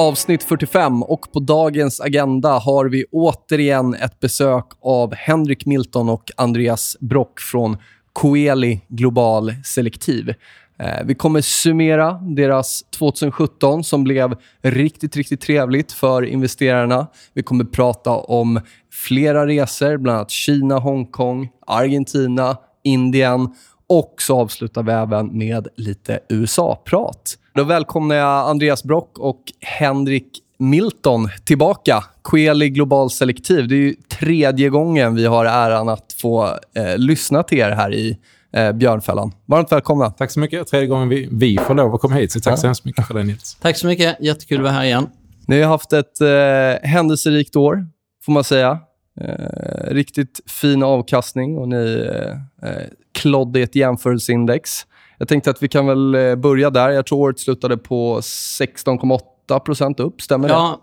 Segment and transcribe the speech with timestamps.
[0.00, 6.30] Avsnitt 45 och på dagens agenda har vi återigen ett besök av Henrik Milton och
[6.36, 7.76] Andreas Brock från
[8.12, 10.34] Coeli Global Selektiv.
[10.78, 17.06] Eh, vi kommer summera deras 2017 som blev riktigt, riktigt trevligt för investerarna.
[17.34, 18.60] Vi kommer prata om
[18.92, 23.54] flera resor, bland annat Kina, Hongkong, Argentina, Indien
[23.88, 27.36] och så avslutar vi även med lite USA-prat.
[27.54, 32.04] Då välkomnar jag Andreas Brock och Henrik Milton tillbaka.
[32.24, 33.68] Queli Global Selektiv.
[33.68, 37.94] Det är ju tredje gången vi har äran att få eh, lyssna till er här
[37.94, 38.18] i
[38.52, 39.32] eh, Björnfällan.
[39.46, 40.10] Varmt välkomna.
[40.10, 40.66] Tack så mycket.
[40.66, 42.56] Tredje gången vi, vi får lov att komma hit, så tack ja.
[42.56, 43.56] så hemskt mycket för det, Nils.
[43.60, 44.16] Tack så mycket.
[44.20, 45.06] Jättekul att vara här igen.
[45.46, 47.86] Ni har haft ett eh, händelserikt år,
[48.24, 48.78] får man säga.
[49.20, 54.86] Eh, riktigt fin avkastning och ni eh, eh klodde ett jämförelseindex.
[55.20, 56.90] Jag tänkte att vi kan väl eh, börja där.
[56.90, 60.22] Jag tror året slutade på 16,8% upp.
[60.22, 60.80] Stämmer ja,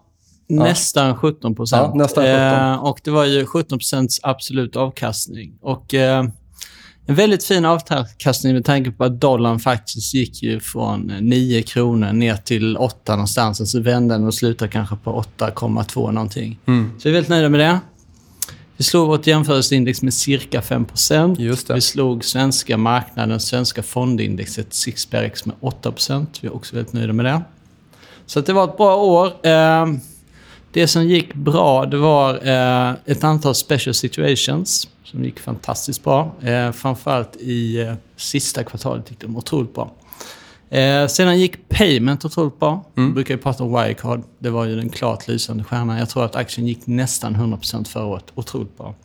[0.47, 0.55] det?
[0.55, 2.35] Nästan 17 Ja, nästan 17.
[2.35, 5.58] Eh, och det var ju 17% absolut avkastning.
[5.61, 6.25] Och eh,
[7.08, 12.14] en väldigt fin avkastning med tanke på att dollarn faktiskt gick ju från 9 kronor
[12.14, 13.71] ner till 8 någonstans.
[13.71, 16.59] Så vände den och slutade kanske på 8,2 någonting.
[16.65, 16.92] Mm.
[16.99, 17.80] Så vi är väldigt nöjda med det.
[18.77, 25.55] Vi slog vårt jämförelseindex med cirka 5% Vi slog svenska marknaden, svenska fondindexet Sixbergs med
[25.61, 27.42] 8% Vi är också väldigt nöjda med det.
[28.26, 29.33] Så det var ett bra år.
[29.43, 29.99] Ehm,
[30.71, 36.32] det som gick bra, det var eh, ett antal special situations som gick fantastiskt bra.
[36.42, 39.92] Eh, framförallt i eh, sista kvartalet gick de otroligt bra.
[40.70, 42.86] Eh, sedan gick Payment otroligt bra.
[42.98, 43.10] Mm.
[43.10, 44.23] Vi brukar ju prata om Wirecard.
[44.39, 45.98] Det var ju den klart lysande stjärnan.
[45.98, 48.26] Jag tror att aktien gick nästan 100% förra året.
[48.36, 48.95] Otroligt bra.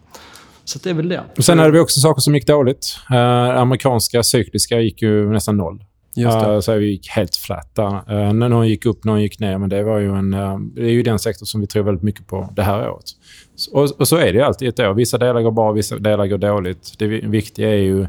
[0.65, 1.23] Så det är väl det.
[1.37, 2.97] Och sen hade vi också saker som gick dåligt.
[3.11, 5.85] Eh, amerikanska cykliska gick ju nästan noll.
[6.15, 6.53] Just det.
[6.53, 8.15] Uh, så vi gick helt flat där.
[8.15, 9.59] Uh, någon gick upp, någon gick ner.
[9.59, 12.03] Men det, var ju en, uh, det är ju den sektor som vi tror väldigt
[12.03, 13.05] mycket på det här året.
[13.73, 14.95] Och, och så är det ju alltid ett år.
[14.95, 16.95] Vissa delar går bra, vissa delar går dåligt.
[16.99, 18.07] Det viktiga är ju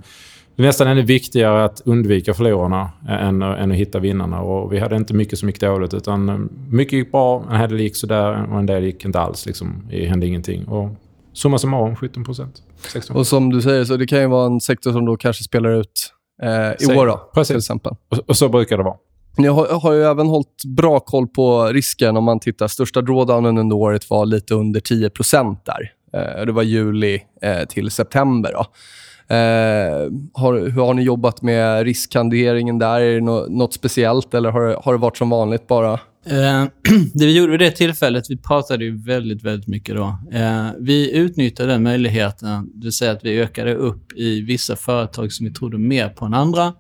[0.56, 4.42] det är nästan ännu viktigare att undvika förlorarna än, än att hitta vinnarna.
[4.42, 7.96] Och vi hade inte mycket som gick dåligt, utan mycket gick bra, en del gick
[7.96, 9.46] sådär och en del gick inte alls.
[9.46, 9.88] Liksom.
[9.90, 10.66] Det hände ingenting.
[10.68, 10.90] Och
[11.34, 12.64] summa summarum 17 procent.
[13.10, 15.70] Och som du säger, så det kan ju vara en sektor som då kanske spelar
[15.70, 16.50] ut eh,
[16.90, 17.48] i år, då, Precis.
[17.48, 17.96] till exempel.
[18.10, 18.96] Och, och, så brukar det vara.
[19.38, 22.68] Ni har, har ju även hållit bra koll på risken om man tittar.
[22.68, 25.10] Största drawdownen under året var lite under 10
[25.66, 25.92] där.
[26.14, 28.52] Eh, det var juli eh, till september.
[28.54, 28.66] Då.
[29.28, 33.00] Eh, har, hur har ni jobbat med riskhanteringen där?
[33.00, 35.94] Är det no något speciellt eller har, har det varit som vanligt bara?
[36.26, 36.66] Eh,
[37.14, 40.18] det vi gjorde vid det tillfället, vi pratade ju väldigt, väldigt mycket då.
[40.32, 45.32] Eh, vi utnyttjade den möjligheten, det vill säga att vi ökade upp i vissa företag
[45.32, 46.74] som vi trodde mer på än andra.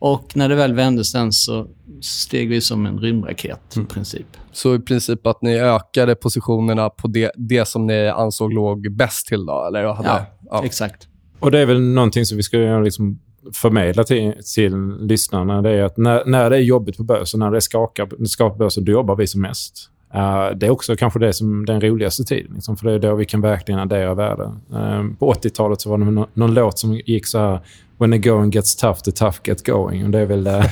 [0.00, 1.66] Och när det väl vände sen så
[2.00, 3.86] steg vi som en rymdraket mm.
[3.86, 4.26] i princip.
[4.52, 9.26] Så i princip att ni ökade positionerna på det, det som ni ansåg låg bäst
[9.26, 9.66] till då?
[9.66, 11.07] Eller hade, ja, ja, exakt.
[11.40, 13.18] Och det är väl någonting som vi ska liksom
[13.54, 15.62] förmedla till, till lyssnarna.
[15.62, 18.58] Det är att när, när det är jobbigt på börsen, när det skakar, skakar på
[18.58, 19.90] börsen, då jobbar vi som mest.
[20.14, 22.52] Uh, det är också kanske det som den roligaste tiden.
[22.54, 24.42] Liksom, för det är då vi kan verkligen addera värde.
[24.72, 27.60] Uh, på 80-talet så var det någon, någon låt som gick så här
[27.98, 30.04] When the going gets tough, the tough get going.
[30.04, 30.64] Och det, är väl, uh,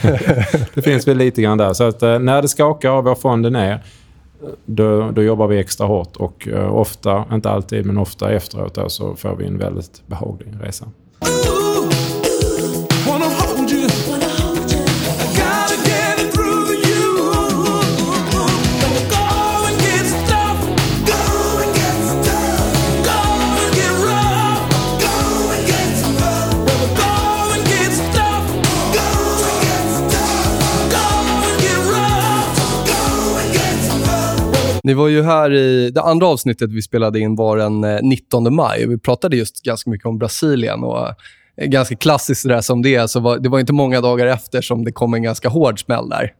[0.74, 1.72] det finns väl lite grann där.
[1.72, 3.84] Så att när det skakar och vår fond är ner
[4.64, 9.16] då, då jobbar vi extra hårt och eh, ofta, inte alltid, men ofta efteråt så
[9.16, 10.86] får vi en väldigt behaglig resa.
[34.86, 35.90] Ni var ju här i...
[35.90, 38.86] Det andra avsnittet vi spelade in var den 19 eh, maj.
[38.86, 40.84] Vi pratade just ganska mycket om Brasilien.
[40.84, 41.08] och
[41.56, 43.06] eh, Ganska klassiskt det där som det är.
[43.06, 46.08] Så var, det var inte många dagar efter som det kom en ganska hård smäll
[46.08, 46.32] där.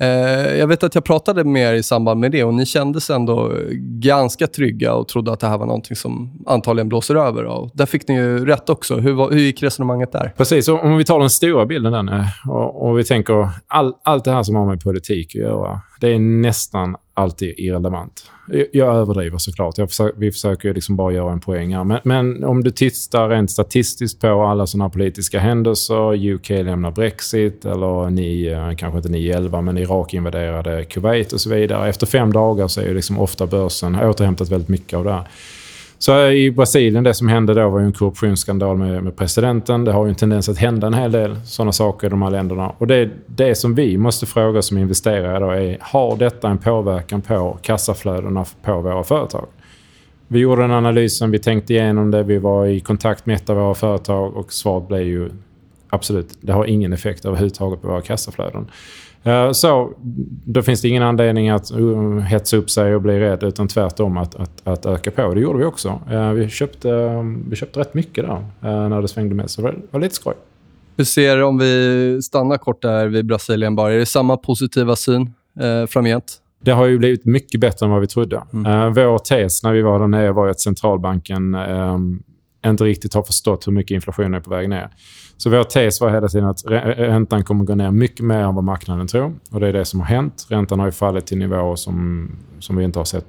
[0.00, 3.10] Eh, jag vet att jag pratade med er i samband med det och ni kändes
[3.10, 3.58] ändå eh,
[4.00, 7.44] ganska trygga och trodde att det här var någonting som antagligen blåser över.
[7.44, 8.96] Och där fick ni ju rätt också.
[8.96, 10.34] Hur, hur gick resonemanget där?
[10.36, 10.68] Precis.
[10.68, 14.32] Om vi tar den stora bilden där nu och, och vi tänker all, allt det
[14.32, 15.80] här som har med politik att göra.
[16.00, 18.30] Det är nästan alltid irrelevant.
[18.72, 19.78] Jag överdriver såklart.
[19.78, 21.84] Jag försöker, vi försöker liksom bara göra en poäng här.
[21.84, 27.64] Men, men, om du tittar rent statistiskt på alla sådana politiska händelser, UK lämnar Brexit
[27.64, 31.88] eller ni, eh, kanske inte 9-11, men Irak invaderade Kuwait och så vidare.
[31.88, 35.28] Efter fem dagar så är ju liksom ofta börsen återhämtat väldigt mycket av det här.
[36.02, 39.84] Så i Brasilien, det som hände då var ju en korruptionsskandal med, med, presidenten.
[39.84, 42.30] Det har ju en tendens att hända en hel del sådana saker i de här
[42.30, 42.72] länderna.
[42.78, 47.22] Och det, det som vi måste fråga som investerare då är, har detta en påverkan
[47.22, 49.46] på kassaflödena på våra företag?
[50.28, 53.56] Vi gjorde den analysen, vi tänkte igenom det, vi var i kontakt med ett av
[53.56, 55.30] våra företag och svaret blev ju
[55.88, 58.70] absolut, det har ingen effekt överhuvudtaget på våra kassaflöden.
[59.22, 59.92] Eh, så
[60.44, 64.16] då finns det ingen anledning att uh, hetsa upp sig och bli rädd utan tvärtom
[64.16, 65.34] att, att, att öka på.
[65.34, 66.00] Det gjorde vi också.
[66.10, 66.90] Eh, vi köpte,
[67.48, 69.50] vi köpte rätt mycket där eh, när det svängde med.
[69.50, 70.34] Så det var lite skoj.
[70.96, 73.92] Hur ser om vi stannar kort där vid Brasilien bara?
[73.92, 76.36] Är det samma positiva syn eh, framgent?
[76.62, 78.42] Det har ju blivit mycket bättre än vad vi trodde.
[78.52, 78.94] Mm.
[78.94, 81.98] vår tes när vi var där nere var att centralbanken eh,
[82.66, 84.88] inte riktigt har förstått hur mycket inflationen är på väg ner.
[85.36, 88.64] Så vår tes var hela tiden att räntan kommer gå ner mycket mer än vad
[88.64, 89.34] marknaden tror.
[89.50, 90.46] Och det är det som har hänt.
[90.48, 92.28] Räntan har ju fallit till nivåer som,
[92.58, 93.26] som vi inte har sett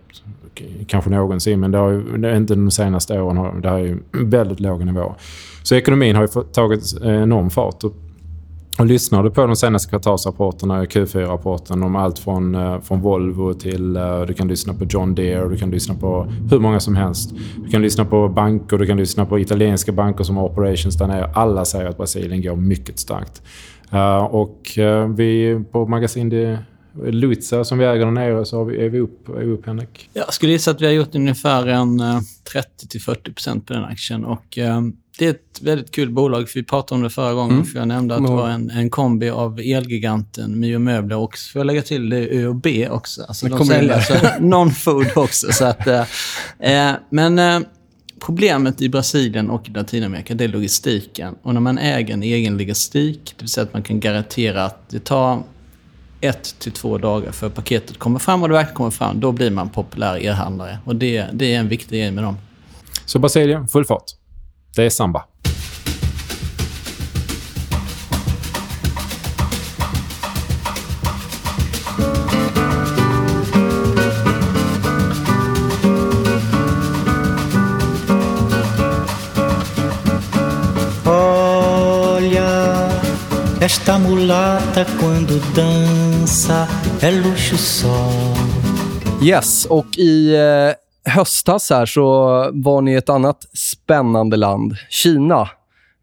[0.88, 1.60] kanske någonsin.
[1.60, 3.62] Men det har ju, inte de senaste åren.
[3.62, 5.14] Det är ju väldigt låga nivåer.
[5.64, 7.84] Så ekonomin har ju tagit eh, enorm fart.
[8.80, 13.96] Och lyssnar du på de senaste kvartalsrapporterna, Q4-rapporten om allt från, eh, från Volvo till...
[13.96, 17.34] Eh, du kan lyssna på John Deere, du kan lyssna på hur många som helst.
[17.64, 21.08] Du kan lyssna på banker, du kan lyssna på italienska banker som har operations där
[21.08, 21.32] nere.
[21.34, 23.42] Alla säger att Brasilien går mycket starkt.
[23.92, 24.80] Eh, och
[25.16, 26.58] vi på Magasin
[27.04, 30.10] Luizza som vi äger där nere så är vi upp, är vi upp Henrik.
[30.14, 34.26] Jag skulle gissa att vi har gjort ungefär en 30-40% på den aktien.
[34.26, 34.58] Och,
[35.18, 36.48] det är ett väldigt kul bolag.
[36.56, 37.66] Vi pratade om det förra gången, mm.
[37.66, 41.60] för jag nämnde att det var en, en kombi av Elgiganten, Mio Möbler och, får
[41.60, 43.24] jag lägga till, det ÖoB också.
[43.24, 45.52] Alltså, de säljer alltså non-food också.
[45.52, 46.04] Så att, eh,
[46.60, 47.60] eh, men eh,
[48.20, 51.36] problemet i Brasilien och Latinamerika, det är logistiken.
[51.42, 54.90] Och när man äger en egen logistik, det vill säga att man kan garantera att
[54.90, 55.44] det tar
[56.22, 59.52] ett till två dagar för paketet kommer fram och det verkligen kommer fram, då blir
[59.52, 60.78] man populär e-handlare.
[60.86, 62.38] Och det, det är en viktig grej med dem.
[63.06, 64.21] Så Brasilien, full fart?
[64.76, 65.26] Det är samba.
[83.62, 86.68] Esta mulata quando dança
[87.02, 88.10] é luxo só.
[89.22, 92.04] Yes, och i eh, höstas här så
[92.54, 95.50] var ni i ett annat spännande land, Kina.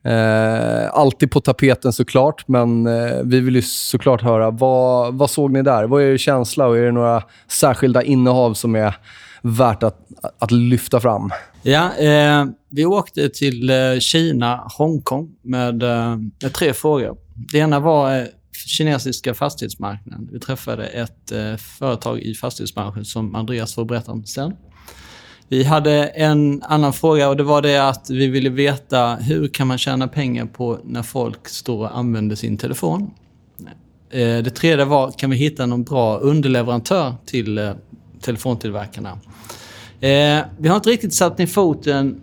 [0.05, 4.51] Eh, alltid på tapeten såklart, men eh, vi vill ju såklart höra.
[4.51, 5.85] Vad, vad såg ni där?
[5.85, 8.97] Vad är er känsla och är det några särskilda innehav som är
[9.43, 9.99] värt att,
[10.39, 11.31] att lyfta fram?
[11.63, 17.17] Ja, eh, vi åkte till eh, Kina, Hongkong med, eh, med tre frågor.
[17.53, 18.25] Det ena var eh,
[18.67, 20.29] kinesiska fastighetsmarknaden.
[20.33, 24.53] Vi träffade ett eh, företag i fastighetsbranschen som Andreas får berätta om sen.
[25.51, 29.67] Vi hade en annan fråga och det var det att vi ville veta hur kan
[29.67, 33.11] man tjäna pengar på när folk står och använder sin telefon?
[34.11, 37.71] Eh, det tredje var, kan vi hitta någon bra underleverantör till eh,
[38.21, 39.19] telefontillverkarna?
[40.01, 42.21] Eh, vi har inte riktigt satt ner foten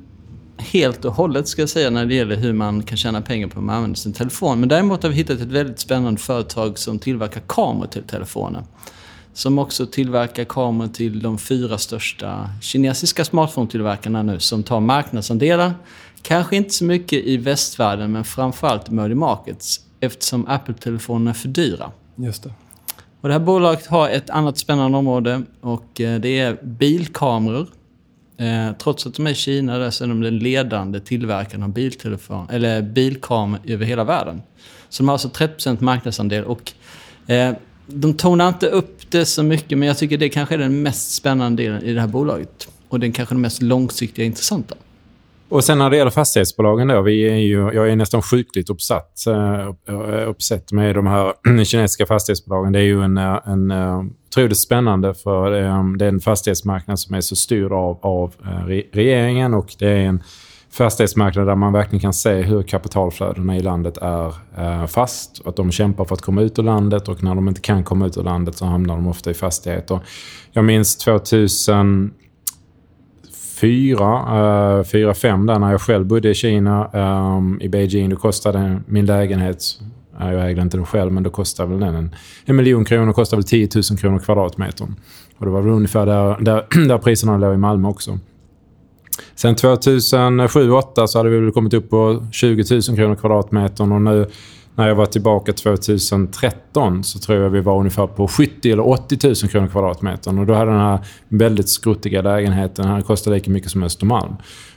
[0.58, 3.60] helt och hållet ska jag säga när det gäller hur man kan tjäna pengar på
[3.60, 4.60] att man använder sin telefon.
[4.60, 8.64] Men däremot har vi hittat ett väldigt spännande företag som tillverkar kameror till telefoner
[9.36, 15.74] som också tillverkar kameror till de fyra största kinesiska smartphone-tillverkarna nu som tar marknadsandelar.
[16.22, 21.92] Kanske inte så mycket i västvärlden, men framförallt emerging markets eftersom Apple-telefonerna är för dyra.
[22.16, 22.54] Just det.
[23.22, 27.68] Och det här bolaget har ett annat spännande område och eh, det är bilkameror.
[28.38, 32.48] Eh, trots att de är i Kina så är de den ledande tillverkaren av biltelefon,
[32.50, 34.42] eller bilkameror över hela världen.
[34.90, 36.74] Så de har alltså 30% marknadsandel och
[37.28, 37.54] eh,
[37.88, 41.12] de tonar inte upp det så mycket, men jag tycker det kanske är den mest
[41.12, 42.68] spännande delen i det här bolaget.
[42.90, 44.76] Och den kanske den mest långsiktiga och intressanta.
[45.50, 49.28] Och sen när det gäller fastighetsbolagen då, vi är ju, jag är nästan sjukligt uppsatt,
[49.28, 51.34] eh, uppsatt med de här
[51.66, 52.74] kinesiska fastighetsbolagen.
[52.74, 55.52] Det är ju en, eh, en eh, otroligt spännande för
[55.98, 58.34] det är en fastighetsmarknad som är så styrd av, av
[58.92, 60.24] regeringen och det är en
[60.76, 65.42] fastighetsmarknad där man verkligen kan se hur kapitalflödena i landet är eh, fast.
[65.46, 68.08] Att de kämpar för att komma ut ur landet och när de inte kan komma
[68.08, 70.00] ut ur landet så hamnar de ofta i fastigheter.
[70.52, 72.14] Jag minns 2000
[73.62, 74.20] fyra,
[74.80, 76.90] eh, fyra, fem där när jag själv bodde i Kina.
[76.94, 79.64] Ehm, I Beijing då kostade min lägenhet,
[80.20, 82.16] eh, jag ägde inte den själv, men då kostade väl den en,
[82.46, 83.14] en miljon kronor.
[83.14, 84.96] kostade väl 10 000 kronor kvadratmetern.
[85.38, 88.20] Och det var väl ungefär där, där, där priserna låg i Malmö också.
[89.36, 94.26] Sen 2007-2008 så hade vi väl kommit upp på 20 000 kronor kvadratmetern och nu
[94.76, 99.28] när jag var tillbaka 2013 så tror jag vi var ungefär på 70 eller 80
[99.28, 100.40] 000 kronor kvadratmetern.
[100.40, 101.00] Och då hade den här
[101.30, 104.32] väldigt skruttiga lägenheten den kostat lika mycket som Östermalm.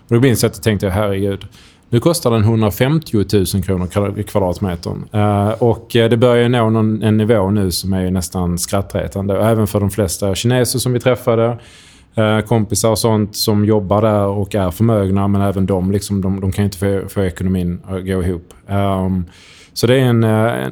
[0.09, 1.47] Och då minns jag att jag tänkte, herregud.
[1.91, 5.09] Nu kostar den 150 000 kronor kvadratmetern.
[5.15, 9.41] Uh, och eh, det börjar nå någon, en nivå nu som är nästan skrattretande.
[9.41, 11.59] Även för de flesta kineser som vi träffade.
[12.19, 15.29] Eh, kompisar och sånt som jobbar där och är förmögna.
[15.29, 18.55] Men även de, liksom, de, de kan inte få, få ekonomin att gå ihop.
[18.67, 19.25] Um,
[19.73, 20.25] så det är eh, en,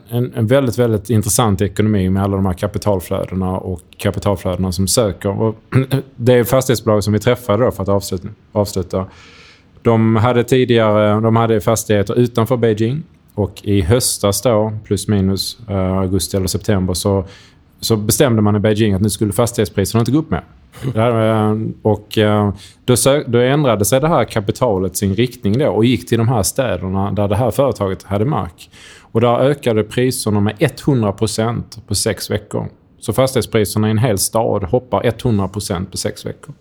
[0.09, 5.41] en, en, väldigt, väldigt intressant ekonomi med alla de här kapitalflödena och kapitalflödena som söker.
[5.41, 5.57] Och
[6.17, 8.29] det är fastighetsbolag som vi träffade då för att avsluta.
[8.53, 9.07] avsluta.
[9.83, 13.03] De hade tidigare de hade fastigheter utanför Beijing
[13.35, 17.25] och i höstas då, plus minus eh, augusti eller september, så,
[17.81, 20.45] så bestämde man i Beijing att nu skulle fastighetspriserna inte gå upp mer.
[20.95, 22.55] Eh, och eh,
[22.85, 22.95] då,
[23.27, 27.13] då ändrade sig det här kapitalet sin riktning då och gick till de här städerna
[27.13, 28.71] där det här företaget hade mark.
[29.13, 32.69] Och där ökade priserna med 100% på sex veckor.
[33.07, 36.55] Så fastighetspriserna i en hel stad hoppar 100% på sex veckor.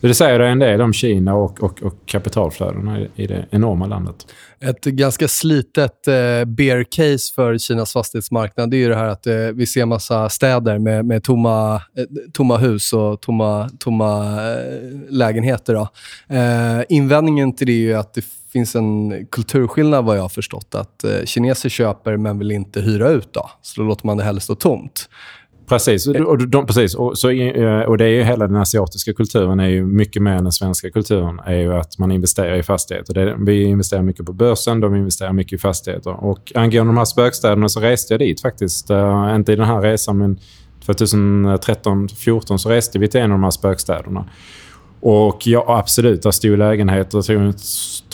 [0.00, 4.26] Det säger en del om Kina och, och, och kapitalflödena i, det enorma landet.
[4.60, 9.26] Ett ganska slitet eh, bear case för Kinas fastighetsmarknad det är ju det här att
[9.26, 15.10] eh, vi ser massa städer med, med tomma, eh, tomma hus och tomma, tomma eh,
[15.10, 15.74] lägenheter.
[15.74, 15.88] Då.
[16.36, 20.74] Eh, invändningen till det är ju att det finns en kulturskillnad vad jag har förstått.
[20.74, 23.32] Att eh, kineser köper men vill inte hyra ut.
[23.32, 25.08] Då, så då låter man det hellre stå tomt.
[25.72, 26.06] Precis.
[26.06, 26.94] Och, de, precis.
[26.94, 30.32] Och, så, eh, och det är ju hela den asiatiska kulturen är ju mycket mer
[30.32, 31.40] än den svenska kulturen.
[31.46, 33.14] är ju att man investerar i fastigheter.
[33.14, 36.24] Det, vi investerar mycket på börsen, de investerar mycket i fastigheter.
[36.24, 38.90] Och angående de här spökstäderna så reste jag dit faktiskt.
[38.90, 40.38] Uh, inte i den här resan, men
[40.86, 44.24] 2013-14 så reste vi till en av de här spökstäderna.
[45.00, 47.18] Och ja, absolut, där stod lägenheter.
[47.18, 47.54] Jag tror,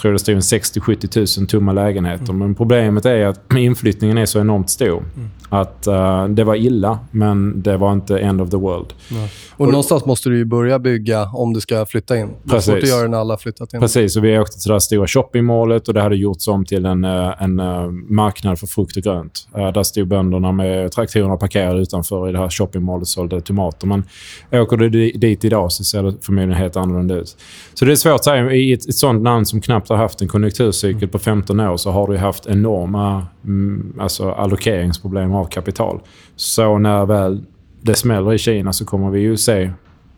[0.01, 2.25] tror det stod 60-70 000 tomma lägenheter.
[2.25, 2.39] Mm.
[2.39, 4.99] Men problemet är att inflyttningen är så enormt stor.
[5.17, 5.31] Mm.
[5.51, 8.95] Att uh, det var illa, men det var inte end of the world.
[9.09, 9.29] Ja.
[9.57, 12.29] Och, och någonstans måste du ju börja bygga om du ska flytta in.
[12.45, 13.81] Det är svårt att göra när alla har flyttat in.
[13.81, 17.05] Precis, och vi åkte till det stora shoppingmålet och det hade gjorts om till en,
[17.05, 19.49] eh, en uh, marknad för frukt och grönt.
[19.57, 23.87] Uh, där stod bönderna med traktorerna parkerade utanför i det här shoppingmålet och sålde tomater.
[23.87, 24.05] Men
[24.53, 27.37] åker du dit idag så ser det förmodligen helt annorlunda ut.
[27.75, 28.53] Så det är svårt att säga.
[28.53, 31.91] I ett, ett sånt land som knappt har haft en konjunkturcykel på 15 år så
[31.91, 36.01] har du haft enorma mm, alltså allokeringsproblem av kapital.
[36.37, 37.45] Så när väl
[37.83, 39.71] det smäller i Kina så kommer vi ju se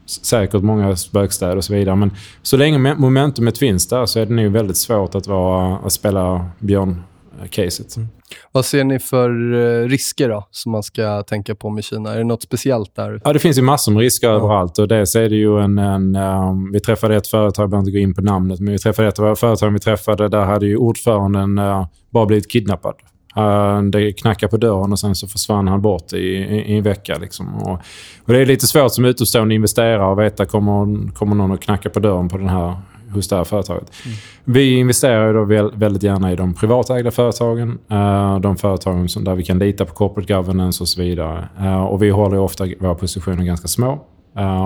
[0.07, 1.97] säkert många spökstäder och så vidare.
[1.97, 2.11] Men
[2.43, 6.47] så länge momentumet finns där så är det nog väldigt svårt att, vara, att spela
[6.59, 7.97] björn-caset.
[7.97, 8.09] Mm.
[8.53, 12.13] Vad ser ni för eh, risker då, som man ska tänka på med Kina?
[12.13, 13.21] Är det något speciellt där?
[13.25, 14.35] Ja, det finns ju massor med risker ja.
[14.35, 14.79] överallt.
[14.79, 15.79] Och dels är det ju en...
[15.79, 18.79] en um, vi träffade ett företag, jag behöver inte gå in på namnet, men vi
[18.79, 20.29] träffade ett av företag vi träffade.
[20.29, 22.95] Där hade ju ordföranden uh, bara blivit kidnappad.
[23.37, 26.83] Uh, det knackade på dörren och sen så försvann han bort i, i, i en
[26.83, 27.19] vecka.
[27.21, 27.55] Liksom.
[27.55, 27.81] Och,
[28.25, 31.91] och, det är lite svårt som utomstående investerare att veta kommer, kommer någon att knacka
[31.91, 32.77] på dörren på den här
[33.15, 33.93] hos det här företaget.
[34.05, 34.17] Mm.
[34.45, 37.79] Vi investerar då väldigt gärna i de privatägda företagen.
[37.93, 41.49] Uh, de företagen som, där vi kan lita på corporate governance och så vidare.
[41.61, 44.05] Uh, och vi håller ofta våra positioner ganska små.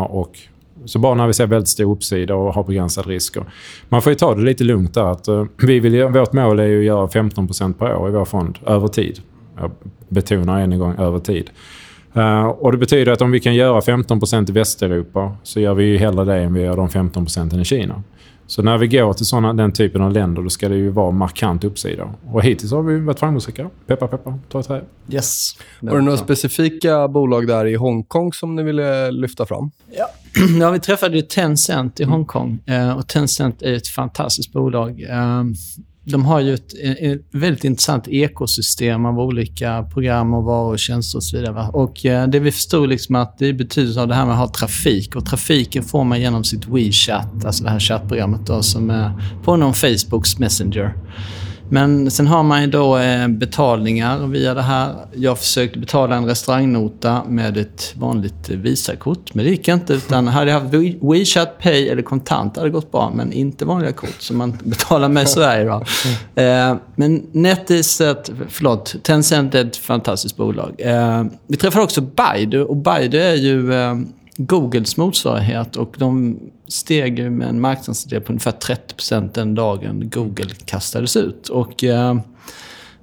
[0.08, 0.38] Och
[0.84, 3.44] så bara när vi ser väldigt stor uppsida och har begränsade risker.
[3.88, 5.12] Man får ju ta det lite lugnt där.
[5.12, 8.24] Att, eh, vi vill, vårt mål är ju att göra 15% per år i vår
[8.24, 9.20] fond över tid.
[9.60, 9.70] Jag
[10.08, 11.50] betonar än en gång över tid.
[12.16, 15.84] Uh, och Det betyder att om vi kan göra 15% i Västeuropa så gör vi
[15.84, 18.02] ju hellre det än vi gör de 15% i Kina.
[18.46, 21.10] Så när vi går till såna, den typen av länder då ska det ju vara
[21.10, 22.14] markant uppsida.
[22.32, 23.70] Och hittills har vi varit framgångsrika.
[23.86, 24.84] Peppa, peppa, ta ett.
[25.08, 25.56] Yes.
[25.80, 29.70] Var det några specifika bolag där i Hongkong som ni ville lyfta fram?
[29.96, 30.06] Ja,
[30.60, 32.04] ja vi träffade ju Tencent i.
[32.04, 32.58] Hongkong.
[32.66, 32.96] Mm.
[32.96, 35.04] och Tencent är ett fantastiskt bolag.
[36.04, 41.18] De har ju ett, ett, väldigt intressant ekosystem av olika program och varor och tjänster
[41.18, 41.68] och så vidare.
[41.72, 44.38] Och eh, det vi förstod liksom att det är betydelsen av det här med att
[44.38, 45.16] ha trafik.
[45.16, 49.12] Och trafiken får man genom sitt WeChat, alltså det här chattprogrammet då, som är
[49.44, 50.94] på någon Facebooks Messenger.
[51.68, 54.94] Men sen har man ju då eh, betalningar via det här.
[55.14, 59.94] Jag försökte betala en restaurangnota med ett vanligt eh, Visakort, men det gick inte.
[59.94, 63.92] Utan hade jag haft WeChat Pay eller kontant hade det gått bra, men inte vanliga
[63.92, 65.64] kort som man betalar med i Sverige.
[65.64, 65.82] Då.
[66.42, 68.16] Eh, men NetEase,
[68.48, 70.74] förlåt, Tencent är ett fantastiskt bolag.
[71.46, 73.72] Vi träffade också Baidu och Baidu är ju
[74.36, 76.38] Googles motsvarighet och de
[76.68, 81.48] steg ju med en marknadsandel på ungefär 30% den dagen Google kastades ut.
[81.48, 82.18] Och, eh,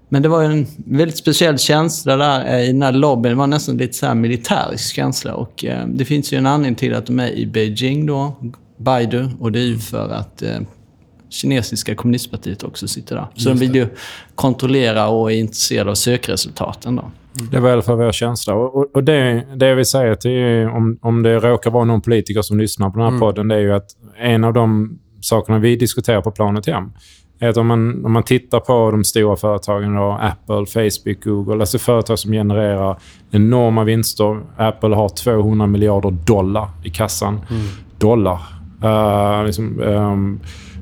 [0.10, 3.30] men det var ju en väldigt speciell känsla där eh, i den här lobbyn.
[3.30, 5.34] Det var nästan lite så här militärisk känsla.
[5.34, 8.36] Och, eh, det finns ju en anledning till att de är i Beijing då,
[8.78, 9.30] Baidu.
[9.40, 10.60] Och det är ju för att eh,
[11.32, 13.28] kinesiska kommunistpartiet också sitter där.
[13.36, 13.88] Så de vill ju
[14.36, 17.12] kontrollera och är intresserade av sökresultaten då.
[17.52, 18.54] Det var i alla fall vår känsla.
[18.54, 22.42] Och, och, och det, det vill säga till om, om det råkar vara någon politiker
[22.42, 23.88] som lyssnar på den här podden, det är ju att
[24.20, 26.92] en av de sakerna vi diskuterar på planet hem
[27.40, 31.62] är att om man, om man tittar på de stora företagen, då, Apple, Facebook, Google,
[31.62, 32.98] alltså företag som genererar
[33.32, 34.42] enorma vinster.
[34.58, 37.42] Apple har 200 miljarder dollar i kassan.
[37.98, 38.40] Dollar.
[38.84, 40.40] Uh, liksom, ehm,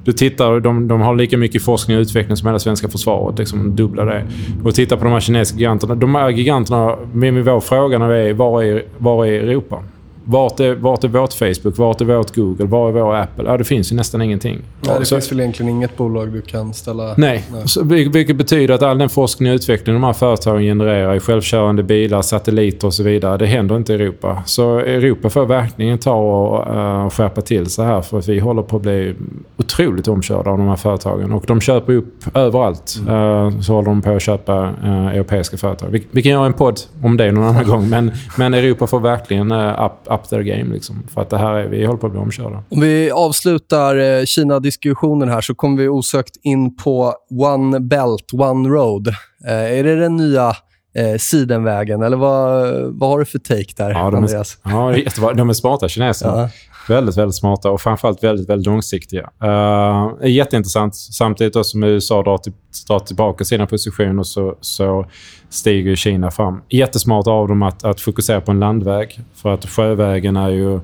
[0.09, 3.39] du tittar, de, de har lika mycket forskning och utveckling som hela svenska försvaret.
[3.39, 4.23] Liksom dubbla det.
[4.63, 5.95] Och titta på de här kinesiska giganterna.
[5.95, 9.83] De här giganterna, med vår fråga när vi är, var är, var är Europa?
[10.31, 11.77] Vart är, vart är vårt Facebook?
[11.77, 12.65] Vart är vårt Google?
[12.65, 13.43] Var är vår Apple?
[13.47, 14.59] Ja, det finns ju nästan ingenting.
[14.81, 17.13] Nej, det Så- finns väl egentligen inget bolag du kan ställa...
[17.17, 21.15] Nej, Så, vil- vilket betyder att all den forskning och utveckling de här företagen genererar
[21.15, 24.43] i självkörande bilar, satelliter och så vidare, det händer inte i Europa.
[24.45, 28.61] Så Europa får verkligen ta och uh, skärpa till sig här för att vi håller
[28.61, 29.15] på att bli
[29.57, 31.31] otroligt omkörda av de här företagen.
[31.31, 32.95] Och de köper upp överallt.
[33.07, 35.87] Eh, så håller de på att köpa uh, europeiska företag.
[35.89, 38.99] Vi, vi kan göra en podd om det någon annan gång, men, men Europa får
[38.99, 40.73] verkligen uh, up, up their game.
[40.73, 42.63] Liksom, för att det här är, vi håller på att bli omkörda.
[42.69, 48.69] Om vi avslutar eh, Kina-diskussionen här så kommer vi osökt in på One Belt, One
[48.69, 49.07] Road.
[49.47, 50.47] Eh, är det den nya
[50.95, 54.57] eh, Sidenvägen, eller vad, vad har du för take där, Ja, de är, Andreas?
[54.63, 56.37] ja, de är smarta kineserna.
[56.41, 56.49] Ja.
[56.89, 59.29] Väldigt, väldigt smarta och framförallt väldigt, väldigt långsiktiga.
[59.43, 60.95] Uh, jätteintressant.
[60.95, 62.53] Samtidigt då som USA drar, till,
[62.87, 65.05] drar tillbaka sina positioner så, så
[65.49, 66.61] stiger Kina fram.
[66.69, 69.19] Jättesmart av dem att, att fokusera på en landväg.
[69.35, 70.79] För att sjövägen är ju...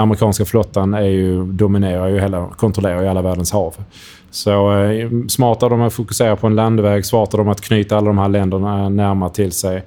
[0.00, 3.74] Amerikanska flottan är ju, dominerar ju hela, kontrollerar ju alla världens hav.
[4.30, 7.96] Så eh, smart av dem att fokusera på en landväg, smart av dem att knyta
[7.96, 9.84] alla de här länderna närmare till sig.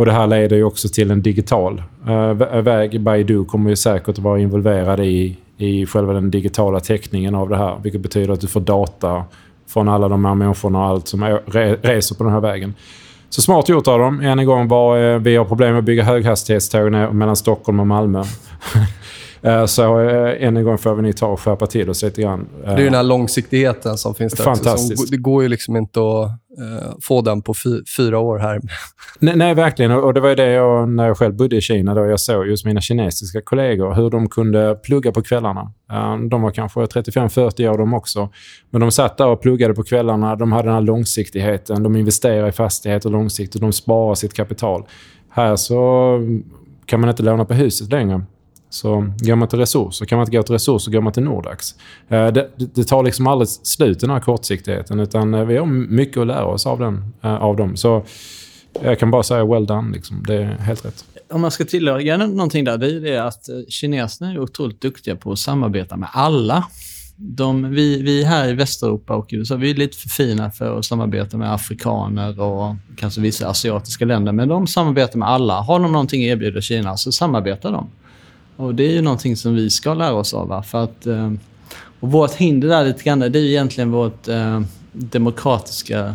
[0.00, 3.00] Och det här leder ju också till en digital eh, vä- väg.
[3.00, 7.56] Baidu kommer ju säkert att vara involverad i, i själva den digitala täckningen av det
[7.56, 7.78] här.
[7.82, 9.24] Vilket betyder att du får data
[9.68, 12.74] från alla de här människorna och allt som re, reser på den här vägen.
[13.30, 14.20] Så smart gjort av dem.
[14.20, 17.86] Än en gång var eh, vi har problem med att bygga höghastighetståg mellan Stockholm och
[17.86, 18.24] Malmö.
[19.42, 22.46] Eh, Så eh, än en gång får vi ta och skärpa till oss lite grann.
[22.64, 24.48] Det är den här långsiktigheten som finns där.
[24.48, 24.98] också, Fantastiskt.
[25.00, 28.60] Som, det går ju liksom inte att eh, få den på fy, fyra år här.
[29.18, 29.92] Nej, nej, verkligen.
[29.92, 32.46] Och det var ju det jag, när jag själv bodde i Kina, då jag såg
[32.46, 35.72] just mina kinesiska kollegor, hur de kunde plugga på kvällarna.
[35.92, 38.28] Eh, de var kanske 35-40 år de också.
[38.70, 40.36] Men de satt där och pluggade på kvällarna.
[40.36, 41.82] De hade den här långsiktigheten.
[41.82, 43.60] De investerade i fastigheter långsiktigt.
[43.60, 44.86] De sparar sitt kapital.
[45.30, 46.18] Här så
[46.86, 48.22] kan man inte låna på huset längre.
[48.70, 51.74] Så går man till resurser, kan man inte gå till resurser går man till Nordax.
[52.08, 56.16] Eh, det, det, tar liksom aldrig slut den här kortsiktigheten utan eh, vi har mycket
[56.16, 57.76] att lära oss av, den, eh, av dem.
[57.76, 58.04] Så
[58.82, 59.92] jag kan bara säga well done.
[59.92, 60.24] Liksom.
[60.26, 61.04] Det är helt rätt.
[61.30, 65.16] Om man ska tillägga någonting där, det är ju det att kineserna är otroligt duktiga
[65.16, 66.64] på att samarbeta med alla.
[67.16, 70.84] De, vi, vi här i Västeuropa och USA, vi är lite för fina för att
[70.84, 75.60] samarbeta med afrikaner och kanske vissa asiatiska länder, men de samarbetar med alla.
[75.60, 77.88] Har de någonting att erbjuda Kina så samarbetar de.
[78.60, 80.48] Och det är ju någonting som vi ska lära oss av.
[80.48, 80.62] va?
[80.62, 81.32] För att, eh,
[82.00, 84.60] och vårt hinder där lite grann, det är ju egentligen vårt eh,
[84.92, 86.14] demokratiska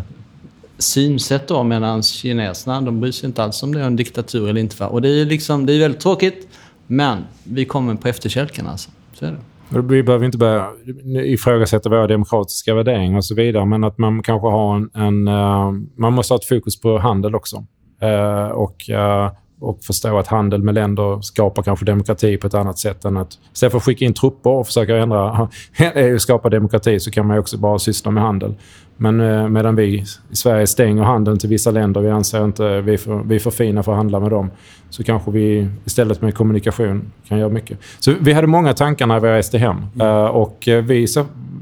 [0.78, 4.62] synsätt då, medan kineserna, de bryr sig inte alls om det är en diktatur eller
[4.62, 4.76] inte.
[4.80, 4.88] va?
[4.88, 6.48] Och det är ju liksom, det är väldigt tråkigt,
[6.88, 8.90] men vi kommer på efterkälken alltså.
[9.14, 9.38] Så är det.
[9.70, 10.70] Vi behöver inte börja
[11.06, 14.90] ifrågasätta våra demokratiska värderingar och så vidare, men att man kanske har en...
[14.94, 17.66] en eh, man måste ha ett fokus på handel också.
[18.02, 22.80] Eh, och, eh, och förstå att handel med länder skapar kanske demokrati på ett annat
[22.80, 23.30] sätt än att...
[23.54, 25.50] Istället för att skicka in trupper och försöka ändra,
[26.20, 28.56] skapa demokrati så kan man också bara syssla med handel.
[28.98, 32.94] Men eh, medan vi i Sverige stänger handeln till vissa länder, vi anser inte vi
[32.94, 34.52] är för, vi är för fina för att handla med dem,
[34.90, 37.80] så kanske vi istället med kommunikation kan göra mycket.
[38.00, 39.78] Så vi hade många tankar när vi reste hem.
[40.00, 41.08] Eh, och eh, vi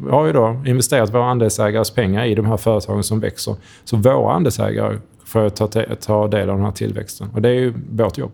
[0.09, 3.55] har ju då investerat våra andelsägares pengar i de här företagen som växer.
[3.83, 7.29] Så våra andelsägare får ta, te- ta del av den här tillväxten.
[7.33, 8.31] Och det är ju vårt jobb.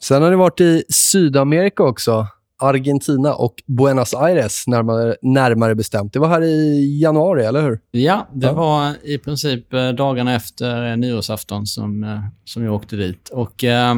[0.00, 2.26] Sen har ni varit i Sydamerika också.
[2.60, 6.12] Argentina och Buenos Aires, närmare, närmare bestämt.
[6.12, 7.80] Det var här i januari, eller hur?
[7.90, 8.52] Ja, det Ja.
[8.52, 13.28] var i princip eh, dagarna efter nyårsafton som, eh, som jag åkte dit.
[13.28, 13.96] Och eh,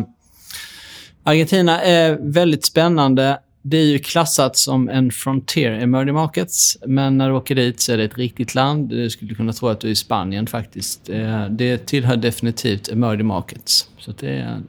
[1.24, 3.38] Argentina är väldigt spännande.
[3.62, 7.92] Det är ju klassat som en frontier emerging markets, men när du åker dit så
[7.92, 8.88] är det ett riktigt land.
[8.88, 11.08] Du skulle kunna tro att du är i Spanien faktiskt.
[11.08, 13.88] Eh, det tillhör definitivt emerging markets.
[13.98, 14.62] Så det är ett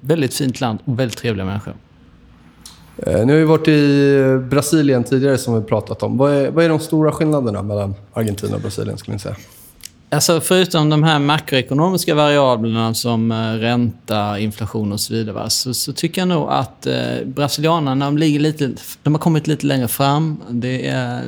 [0.00, 1.74] väldigt fint land och väldigt trevliga människor.
[2.96, 6.16] Eh, nu Ni har vi varit i Brasilien tidigare, som vi pratat om.
[6.16, 9.36] Vad är, vad är de stora skillnaderna mellan Argentina och Brasilien, skulle ni säga?
[10.10, 15.92] Alltså förutom de här makroekonomiska variablerna som eh, ränta, inflation och så vidare, så, så
[15.92, 20.42] tycker jag nog att eh, brasilianerna de ligger lite, de har kommit lite längre fram.
[20.50, 21.24] Det är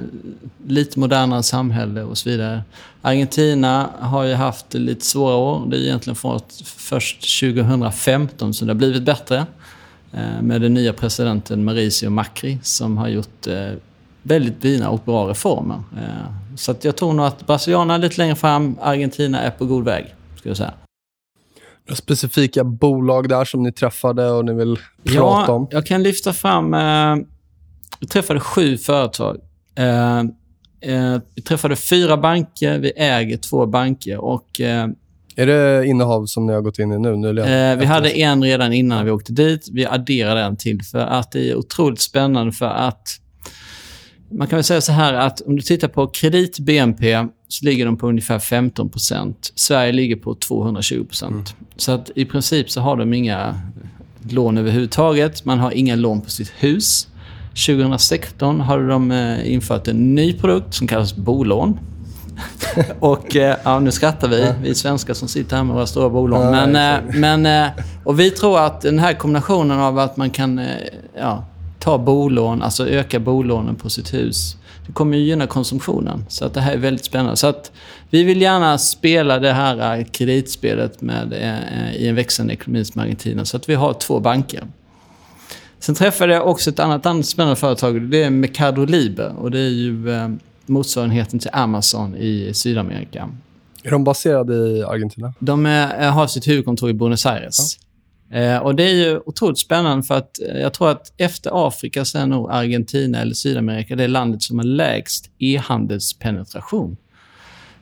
[0.67, 2.63] lite modernare samhälle och så vidare.
[3.03, 5.67] Argentina har ju haft lite svåra år.
[5.71, 9.47] Det är egentligen från först 2015 som det har blivit bättre.
[10.13, 13.73] Eh, med den nya presidenten Mauricio Macri som har gjort eh,
[14.23, 15.83] väldigt fina och bra reformer.
[15.97, 19.85] Eh, så jag tror nog att brasilianerna är lite längre fram, Argentina är på god
[19.85, 20.75] väg, skulle jag säga.
[21.87, 25.69] Några specifika bolag där som ni träffade och ni vill prata Ja, om?
[25.71, 26.75] jag kan lyfta fram...
[26.75, 27.17] Eh,
[28.01, 29.37] vi träffade sju företag.
[29.75, 30.19] Eh,
[30.81, 34.89] eh, vi träffade fyra banker, vi äger två banker och eh,
[35.37, 37.53] Är det innehav som ni har gått in i nu nyligen?
[37.53, 39.69] Eh, vi hade en redan innan vi åkte dit.
[39.73, 43.20] Vi adderade en till för att det är otroligt spännande för att
[44.31, 47.97] man kan väl säga så här att om du tittar på kredit-BNP så ligger de
[47.97, 53.61] på ungefär 15% Sverige ligger på 220% Så att i princip så har de inga
[54.29, 55.45] lån överhuvudtaget.
[55.45, 57.09] Man har inga lån på sitt hus.
[57.67, 61.79] 2016 har de eh, infört en ny produkt som kallas bolån.
[63.01, 66.51] och eh, ja, nu skrattar vi, vi svenskar som sitter här med våra stora bolån.
[66.51, 67.71] Men, eh, men,
[68.05, 70.61] och vi tror att den här kombinationen av att man kan
[71.19, 71.45] ja,
[71.81, 76.25] ta bolån, alltså öka bolånen på sitt hus, det kommer ju gynna konsumtionen.
[76.29, 77.37] Så att det här är väldigt spännande.
[77.37, 77.73] Så att
[78.11, 83.01] vi vill gärna spela det här eh, kreditspelet med, eh, i en växande ekonomi som
[83.01, 83.45] Argentina.
[83.45, 84.67] Så att vi har två banker.
[85.79, 88.03] Sen träffade jag också ett annat, annat spännande företag.
[88.03, 89.29] Det är Mercado Libre.
[89.29, 90.29] Och det är ju eh,
[90.67, 93.29] motsvarigheten till Amazon i Sydamerika.
[93.83, 95.33] Är de baserade i Argentina?
[95.39, 97.79] De eh, har sitt huvudkontor i Buenos Aires.
[98.33, 102.05] Eh, och Det är ju otroligt spännande för att eh, jag tror att efter Afrika
[102.05, 106.97] så är nog Argentina eller Sydamerika det landet som har lägst e-handelspenetration.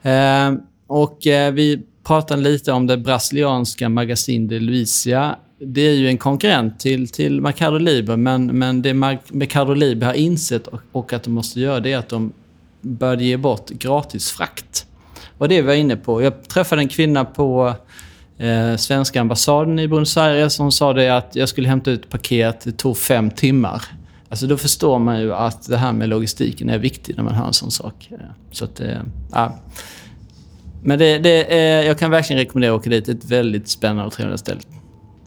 [0.03, 0.53] Eh,
[0.87, 5.37] och eh, Vi pratade lite om det brasilianska Magasin de Luiza.
[5.61, 10.15] Det är ju en konkurrent till, till Mercado Libre, men, men det Mercado Libre har
[10.15, 12.33] insett och, och att de måste göra det är att de
[12.81, 14.87] började ge bort gratis frakt.
[15.39, 16.23] Och det vi var inne på.
[16.23, 17.75] Jag träffade en kvinna på
[18.39, 22.61] eh, svenska ambassaden i Buenos Aires som sa det att jag skulle hämta ut paket,
[22.61, 23.83] det tog fem timmar.
[24.29, 27.47] Alltså då förstår man ju att det här med logistiken är viktigt när man hör
[27.47, 28.09] en sån sak.
[28.11, 28.19] Eh,
[28.53, 28.99] Så att, eh,
[29.33, 29.59] ja.
[30.83, 33.07] Men det, det, eh, jag kan verkligen rekommendera att åka dit.
[33.07, 34.61] Det är ett väldigt spännande och trevligt ställe.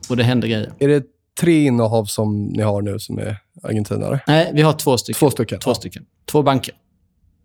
[0.10, 0.72] Och det händer grejer.
[0.80, 1.04] Är det
[1.40, 4.20] tre innehav som ni har nu som är argentinare?
[4.28, 5.20] Nej, vi har två stycken.
[5.20, 5.60] Två stycken?
[5.60, 6.06] Två stycken.
[6.26, 6.74] Två banker.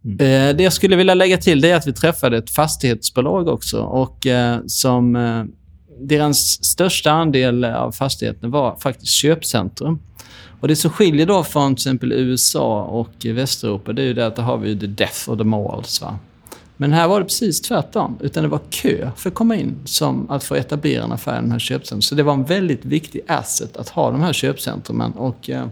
[0.07, 0.21] Mm.
[0.21, 3.81] Eh, det jag skulle vilja lägga till det är att vi träffade ett fastighetsbolag också.
[3.81, 5.45] Och eh, som eh,
[6.01, 9.99] Deras största andel av fastigheten var faktiskt köpcentrum.
[10.61, 14.27] Och Det som skiljer då från till exempel USA och Västeuropa det är ju det
[14.27, 16.03] att där har vi ju the death of the malls.
[16.03, 16.19] Va?
[16.77, 18.19] Men här var det precis tvärtom.
[18.21, 21.40] Utan det var kö för att komma in som att få etablera en affär i
[21.40, 22.03] de här köpcentrum.
[22.03, 25.12] Så det var en väldigt viktig asset att ha de här köpcentrumen.
[25.12, 25.66] Och, eh,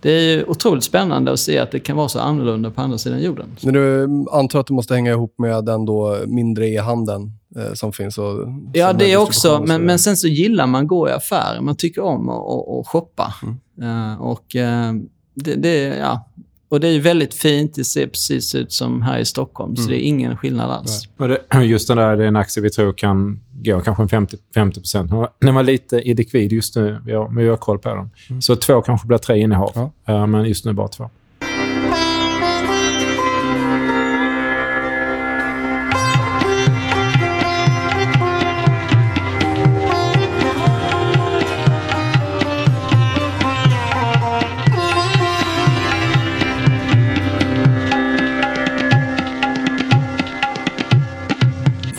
[0.00, 3.20] det är otroligt spännande att se att det kan vara så annorlunda på andra sidan
[3.22, 3.56] jorden.
[3.62, 7.92] Men du antar att det måste hänga ihop med den då mindre e-handeln eh, som
[7.92, 8.18] finns?
[8.18, 9.56] Och, Ja, som det är också.
[9.56, 11.60] och Men, men sen så gillar man att gå i affärer.
[11.60, 13.34] Man tycker om att, att, att shoppa.
[13.82, 14.92] Eh, och, eh,
[15.34, 16.28] det, det, ja.
[16.68, 17.74] Och det är ju väldigt fint.
[17.74, 19.76] Det ser precis ut som här i Stockholm.
[19.76, 21.08] Så det är ingen skillnad alls.
[21.16, 24.08] Och det, just den där, det är en aktie vi tror kan gå kanske en
[24.08, 25.10] 50, 50 procent.
[25.40, 28.10] Den var lite i likvid just nu, men vi har koll på dem.
[28.40, 29.90] Så två kanske blir tre innehav, Ja.
[30.14, 31.10] Eh, men just nu bara två.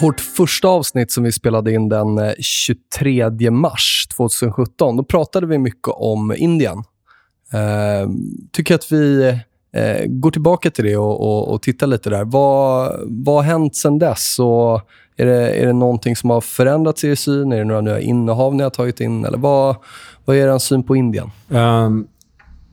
[0.02, 5.58] Vårt första avsnitt som vi spelade in den eh, 23 mars 2017, då pratade vi
[5.58, 6.78] mycket om Indien.
[7.54, 8.10] Eh,
[8.52, 9.28] tycker att vi
[9.74, 12.26] eh, går tillbaka till det och, och, och tittar lite där.
[12.26, 14.40] Vad, vad har hänt sen dess?
[14.40, 14.82] Och
[15.18, 17.52] är, det, är det någonting som har förändrats i er syn?
[17.52, 19.26] Är det några nya innehav ni har tagit in?
[19.26, 19.76] Eller vad,
[20.26, 21.32] vad är er syn på Indien?
[21.50, 22.08] Um,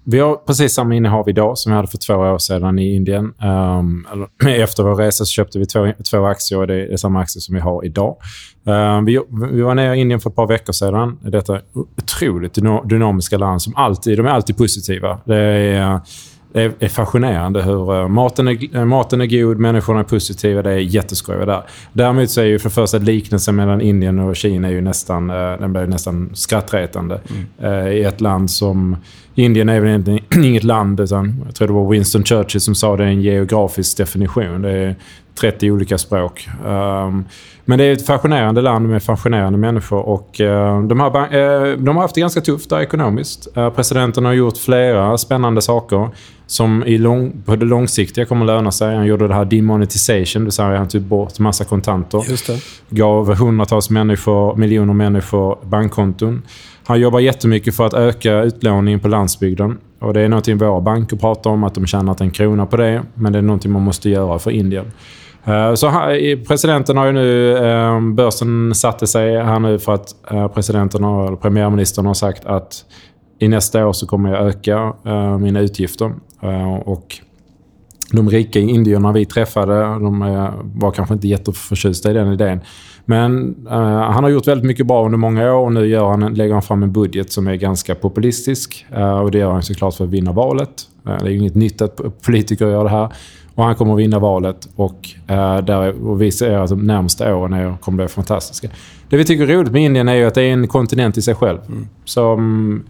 [0.06, 3.34] vi har precis samma innehav idag som vi hade för två år sedan i Indien.
[3.78, 4.06] Um,
[4.46, 7.54] efter vår resa så köpte vi två, två aktier och det är samma aktier som
[7.54, 8.16] vi har idag.
[8.64, 9.20] Um, vi,
[9.52, 11.18] vi var nere i Indien för ett par veckor sedan.
[11.22, 11.60] Detta
[11.96, 15.20] otroligt dynamiska land som alltid, de är alltid positiva.
[15.24, 16.00] Det är,
[16.54, 20.62] det är fascinerande hur uh, maten, är, uh, maten är god, människorna är positiva.
[20.62, 21.62] Det är jätteskoj där.
[21.92, 25.60] Däremot så är ju för första liknelsen mellan Indien och Kina är ju nästan, uh,
[25.60, 27.20] den blir nästan skrattretande.
[27.58, 27.92] Mm.
[27.92, 28.96] I ett land som...
[29.36, 32.96] Indien är väl egentligen inget land, utan jag tror det var Winston Churchill som sa
[32.96, 34.62] det är en geografisk definition.
[34.62, 34.96] Det är
[35.40, 36.48] 30 olika språk.
[36.64, 37.24] Um,
[37.64, 41.96] men det är ett fascinerande land med fascinerande människor och uh, de, har, uh, de
[41.96, 43.48] har haft det ganska tufft där ekonomiskt.
[43.56, 46.08] Uh, presidenten har gjort flera spännande saker
[46.46, 48.96] som i lång, på det långsiktiga kommer löna sig.
[48.96, 52.24] Han gjorde det här demonetization, det vill säga han tog bort massa kontanter.
[52.28, 52.60] Just det.
[52.88, 56.42] Gav hundratals människor, miljoner människor bankkonton.
[56.86, 59.78] Han jobbar jättemycket för att öka utlåningen på landsbygden.
[59.98, 63.02] Och Det är någonting våra banker pratar om, att de tjänat en krona på det.
[63.14, 64.92] Men det är någonting man måste göra för Indien.
[65.44, 65.90] Eh, så
[66.48, 67.56] presidenten har ju nu...
[67.56, 72.44] Eh, börsen satte sig här nu för att eh, presidenten presidenten eller premiärministern har sagt
[72.44, 72.84] att
[73.38, 74.94] i nästa år så kommer jag öka
[75.40, 76.12] mina utgifter.
[76.84, 77.20] Och
[78.12, 80.20] de rika indierna vi träffade, de
[80.74, 82.60] var kanske inte jätteförtjusta i den idén.
[83.04, 83.72] Men uh,
[84.10, 86.62] han har gjort väldigt mycket bra under många år och nu gör han, lägger han
[86.62, 88.86] fram en budget som är ganska populistisk.
[88.96, 90.70] Uh, och det gör han såklart för att vinna valet.
[91.08, 93.12] Uh, det är ju inget nytt att politiker gör det här.
[93.54, 97.36] Och han kommer att vinna valet och, uh, där, och vi ser att de närmsta
[97.36, 98.68] åren är, kommer att bli fantastiska.
[99.08, 101.22] Det vi tycker är roligt med Indien är ju att det är en kontinent i
[101.22, 101.58] sig själv.
[101.68, 101.88] Mm.
[102.04, 102.82] Som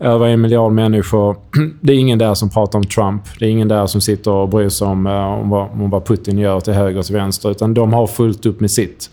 [0.00, 1.36] över en miljard människor.
[1.80, 3.22] Det är ingen där som pratar om Trump.
[3.38, 6.38] Det är ingen där som sitter och bryr sig om, om, vad, om vad Putin
[6.38, 7.50] gör till höger och till vänster.
[7.50, 9.10] Utan de har fullt upp med sitt.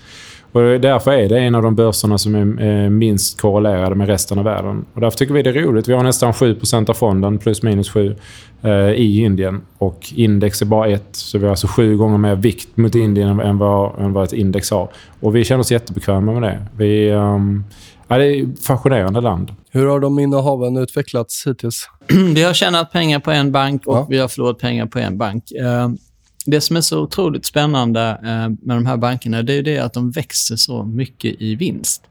[0.55, 4.45] Och därför är det en av de börserna som är minst korrelerade med resten av
[4.45, 4.85] världen.
[4.93, 5.87] Och därför tycker vi det är roligt.
[5.87, 8.15] Vi har nästan 7% av fonden, plus minus 7,
[8.61, 9.61] eh, i Indien.
[9.77, 13.39] Och index är bara ett, så vi har alltså sju gånger mer vikt mot Indien
[13.39, 14.89] än vad, än vad ett index har.
[15.19, 16.67] Och vi känner oss jättebekväma med det.
[16.77, 17.63] Vi, um,
[18.07, 19.51] ja, det är ett fascinerande land.
[19.71, 21.89] Hur har de innehaven utvecklats hittills?
[22.35, 24.07] vi har tjänat pengar på en bank och ja.
[24.09, 25.43] vi har förlorat pengar på en bank.
[25.61, 25.95] Uh,
[26.45, 29.93] det som är så otroligt spännande eh, med de här bankerna det är det att
[29.93, 32.03] de växer så mycket i vinst.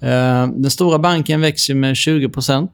[0.00, 2.68] Eh, den stora banken växer med 20%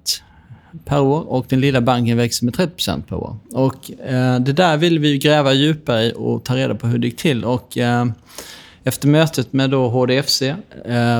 [0.84, 3.36] per år och den lilla banken växer med 30% per år.
[3.52, 7.06] Och, eh, det där vill vi gräva djupare i och ta reda på hur det
[7.06, 7.44] gick till.
[7.44, 7.78] Och,
[8.84, 10.42] efter mötet med då HDFC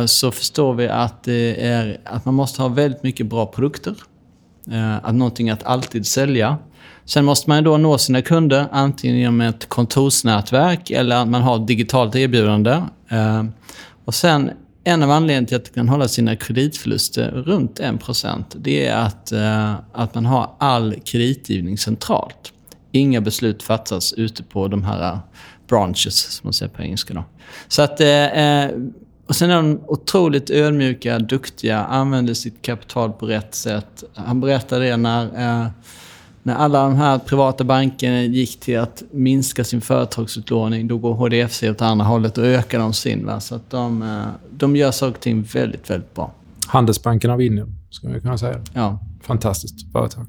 [0.07, 3.95] så förstår vi att, det är, att man måste ha väldigt mycket bra produkter.
[5.03, 6.59] att någonting att alltid sälja.
[7.05, 11.57] Sen måste man då nå sina kunder antingen genom ett kontorsnätverk eller att man har
[11.57, 12.83] ett digitalt erbjudande.
[13.09, 13.45] Eh,
[14.05, 14.51] och sen
[14.85, 19.33] en av anledningarna till att man kan hålla sina kreditförluster runt 1% det är att,
[19.33, 22.53] eh, att man har all kreditgivning centralt.
[22.93, 25.19] Inga beslut fattas ute på de här eh,
[25.69, 27.15] branches, som man säger på engelska.
[27.15, 27.25] Då.
[27.69, 28.69] Så att, eh,
[29.27, 34.05] och sen är de otroligt ödmjuka, duktiga, använder sitt kapital på rätt sätt.
[34.15, 35.71] Han berättade det när
[36.47, 41.63] när alla de här privata bankerna gick till att minska sin företagsutlåning, då går HDFC
[41.63, 43.27] åt andra hållet och ökar de sin.
[43.27, 43.41] Va?
[43.41, 46.33] Så att de, eh, de gör saker och ting väldigt, väldigt bra.
[46.67, 48.61] Handelsbanken av Indien, skulle vi kunna säga.
[48.73, 48.99] Ja.
[49.23, 50.27] Fantastiskt företag.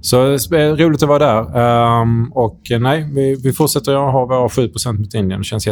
[0.00, 0.16] Så
[0.50, 2.00] det är roligt att vara där.
[2.02, 5.40] Um, och eh, nej, vi, vi fortsätter att ha våra 7% mot Indien.
[5.40, 5.66] Det känns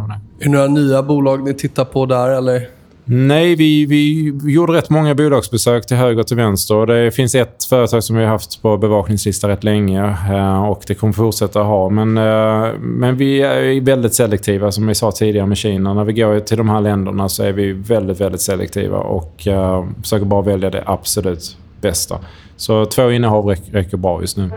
[0.00, 0.44] med det.
[0.44, 2.68] Är det några nya bolag ni tittar på där, eller?
[3.04, 6.86] Nej, vi, vi gjorde rätt många bolagsbesök till höger och till vänster.
[6.86, 10.94] Det finns ett företag som vi har haft på bevakningslista rätt länge eh, och det
[10.94, 11.90] kommer fortsätta att ha.
[11.90, 15.94] Men, eh, men vi är väldigt selektiva, som vi sa tidigare med Kina.
[15.94, 19.84] När vi går till de här länderna så är vi väldigt, väldigt selektiva och uh,
[20.02, 22.18] försöker bara välja det absolut bästa.
[22.56, 24.50] Så två innehav räcker bra just nu.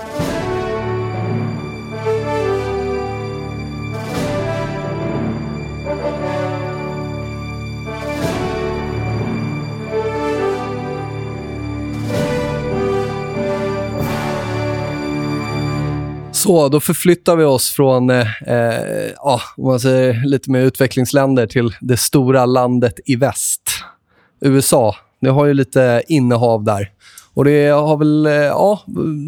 [16.47, 21.73] Så, då förflyttar vi oss från eh, eh, ja, man säger, lite mer utvecklingsländer till
[21.81, 23.61] det stora landet i väst.
[24.41, 24.95] USA.
[25.21, 26.91] Det har ju lite innehav där.
[27.33, 28.81] Och det har väl, eh, ja,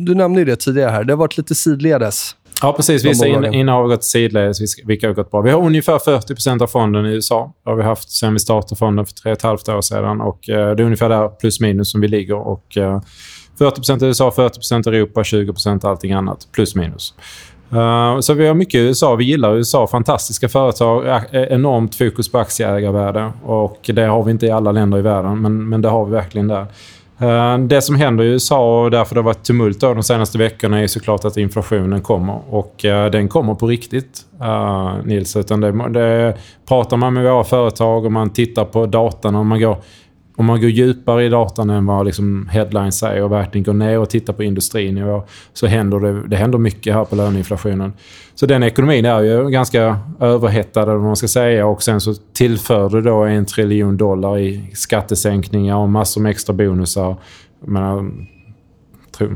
[0.06, 1.04] du nämnde det tidigare här.
[1.04, 2.36] Det har varit lite sidledes.
[2.62, 3.06] Ja, precis.
[3.06, 5.42] Vissa innehav har gått sidledes, vilka har gått bra.
[5.42, 7.54] Vi har ungefär 40% av fonden i USA.
[7.64, 10.22] Det har vi haft sen vi startade fonden för tre och ett halvt år sedan.
[10.22, 12.36] Och, eh, det är ungefär där plus minus som vi ligger.
[12.36, 13.02] Och, eh,
[13.60, 16.48] 40 USA, 40% Europa, 20% allting annat.
[16.52, 17.14] Plus minus.
[17.74, 19.16] Uh, så vi har mycket USA.
[19.16, 19.88] Vi gillar USA.
[19.88, 21.24] Fantastiska företag.
[21.32, 23.32] E- enormt fokus på aktieägarvärde.
[23.44, 26.12] Och det har vi inte i alla länder i världen, men, men det har vi
[26.12, 26.66] verkligen där.
[27.22, 30.80] Uh, Det som händer i USA och därför det har varit tumult de senaste veckorna
[30.80, 32.40] är såklart att inflationen kommer.
[32.50, 34.22] Och uh, den kommer på riktigt,
[35.04, 35.36] Nils.
[35.36, 39.60] Utan det, det, pratar man med våra företag och man tittar på datan och man
[39.60, 39.78] går,
[40.40, 44.00] om man går djupare i datan än vad liksom headlines säger och verkligen går ner
[44.00, 45.24] och tittar på industrinivå
[45.54, 47.94] så händer det, det händer mycket här på löneinflationen.
[48.36, 51.66] Så den ekonomin är ju ganska överhettad, eller vad man ska säga.
[51.68, 56.54] Och sen så tillför du då en triljon dollar i skattesänkningar och massor med extra
[56.54, 57.16] bonusar.
[57.66, 58.12] Menar,
[59.18, 59.30] tro-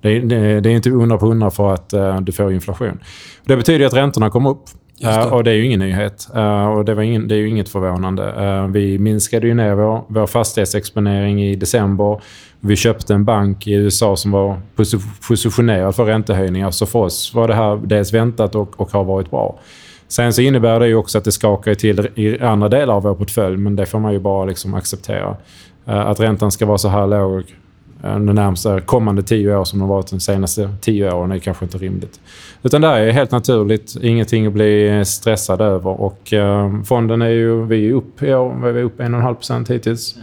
[0.00, 2.98] det, är- det, det är inte undra på undra för att eh, du får inflation.
[3.44, 4.62] Det betyder att räntorna kommer upp.
[4.98, 5.20] Just det.
[5.20, 6.28] Eh, och det är ju ingen nyhet.
[6.34, 8.32] Eh, och det, var ingen, det är ju inget förvånande.
[8.32, 12.20] Eh, vi minskade ju ner vår, vår fastighetsexponering i december.
[12.60, 16.70] Vi köpte en bank i USA som var posi- positionerad för räntehöjningar.
[16.70, 19.58] Så för oss var det här dels väntat och, och har varit bra.
[20.08, 23.14] Sen så innebär det ju också att det skakar till i andra delar av vår
[23.14, 25.36] portfölj, men det får man ju bara liksom acceptera.
[25.86, 27.44] Eh, Att räntan ska vara så här låg eh,
[28.04, 31.64] Eh, de närmsta kommande tio år som de varit de senaste tio åren är kanske
[31.64, 32.20] inte rimligt.
[32.62, 36.00] Utan det här är helt naturligt, ingenting att bli stressad över.
[36.00, 39.70] Och eh, fonden är ju, vi är upp i år, vi är upp 1,5 procent
[39.70, 40.16] hittills.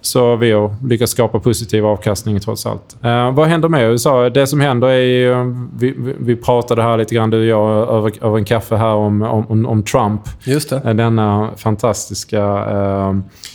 [0.00, 2.96] Så vi har lyckats skapa positiv avkastning trots allt.
[3.02, 4.28] Eh, vad händer med USA?
[4.30, 5.44] Det som händer är ju, eh,
[5.78, 8.94] vi, vi, vi pratade här lite grann du och jag över, över en kaffe här
[8.94, 10.20] om, om, om Trump.
[10.44, 10.82] Just det.
[10.84, 13.14] Eh, Denna fantastiska eh,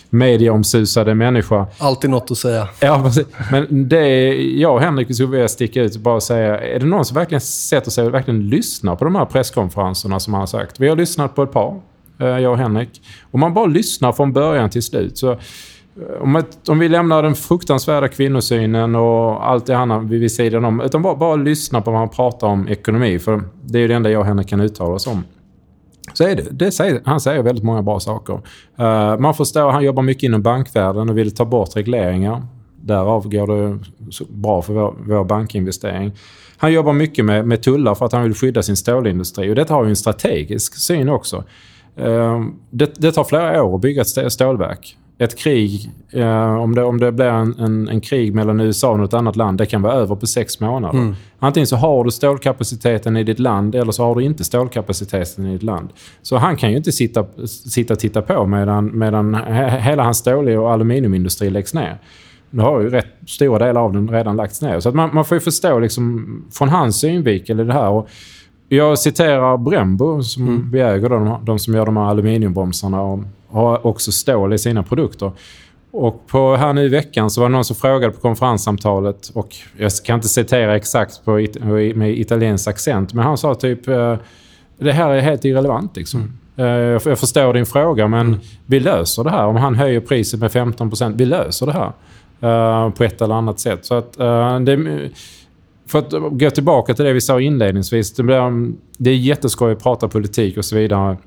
[0.09, 1.67] medieomsusade människa.
[1.77, 2.67] Alltid något att säga.
[2.79, 3.25] Ja, precis.
[3.51, 7.05] Men det jag och Henrik skulle vilja sticka ut och bara säga, är det någon
[7.05, 10.79] som verkligen sätter sig och verkligen lyssnar på de här presskonferenserna som han har sagt?
[10.79, 11.81] Vi har lyssnat på ett par,
[12.19, 13.01] eh, jag och Henrik.
[13.31, 15.37] Om man bara lyssnar från början till slut så
[16.19, 20.81] om, ett, om vi lämnar den fruktansvärda kvinnosynen och allt det andra vid sidan om,
[20.81, 23.93] utan bara, bara lyssna på vad han pratar om ekonomi, för det är ju det
[23.93, 25.23] enda jag och Henrik kan uttala oss om.
[26.13, 26.43] Så är det.
[26.51, 28.33] det säger, han säger väldigt många bra saker.
[28.33, 32.45] Uh, man förstår, han jobbar mycket inom bankvärlden och vill ta bort regleringar.
[32.81, 33.79] Därav går det
[34.29, 36.11] bra för vår, vår bankinvestering.
[36.57, 39.51] Han jobbar mycket med, med tullar för att han vill skydda sin stålindustri.
[39.51, 41.43] Och detta har ju en strategisk syn också.
[41.99, 44.97] Uh, det, det tar flera år att bygga ett stålverk.
[45.17, 48.99] Ett krig, eh, om, det, om det blir en, en, en krig mellan USA och
[48.99, 50.99] något annat land, det kan vara över på sex månader.
[51.39, 55.51] Antingen så har du stålkapaciteten i ditt land eller så har du inte stålkapaciteten i
[55.53, 55.89] ditt land.
[56.21, 60.17] Så han kan ju inte sitta, sitta och titta på medan, medan he- hela hans
[60.17, 61.97] stål och aluminiumindustri läggs ner.
[62.49, 64.79] Nu har ju rätt stora delar av den redan lagts ner.
[64.79, 67.89] Så man, man får ju förstå liksom, från hans synvinkel i det här.
[67.89, 68.07] Och
[68.69, 73.19] jag citerar Brembo, som vi äger, då, de, de som gör de här aluminiumbromsarna och
[73.55, 75.31] har också stål i sina produkter.
[75.91, 79.55] Och på, här nu i veckan så var det någon som frågade på konferenssamtalet och
[79.77, 81.31] jag kan inte citera exakt på,
[81.95, 84.15] med italiensk accent, men han sa typ eh,
[84.77, 85.95] det här är helt irrelevant.
[85.95, 86.37] Liksom.
[86.55, 89.45] Eh, Jag förstår din fråga, men vi löser det här.
[89.45, 91.91] Om han höjer priset med 15% vi löser det här
[92.41, 93.85] eh, på ett eller annat sätt.
[93.85, 94.13] Så att,
[94.65, 95.09] det,
[95.87, 98.13] för att gå tillbaka till det vi sa inledningsvis.
[98.13, 101.17] Det, blir, det är jätteskoj att prata politik och så vidare.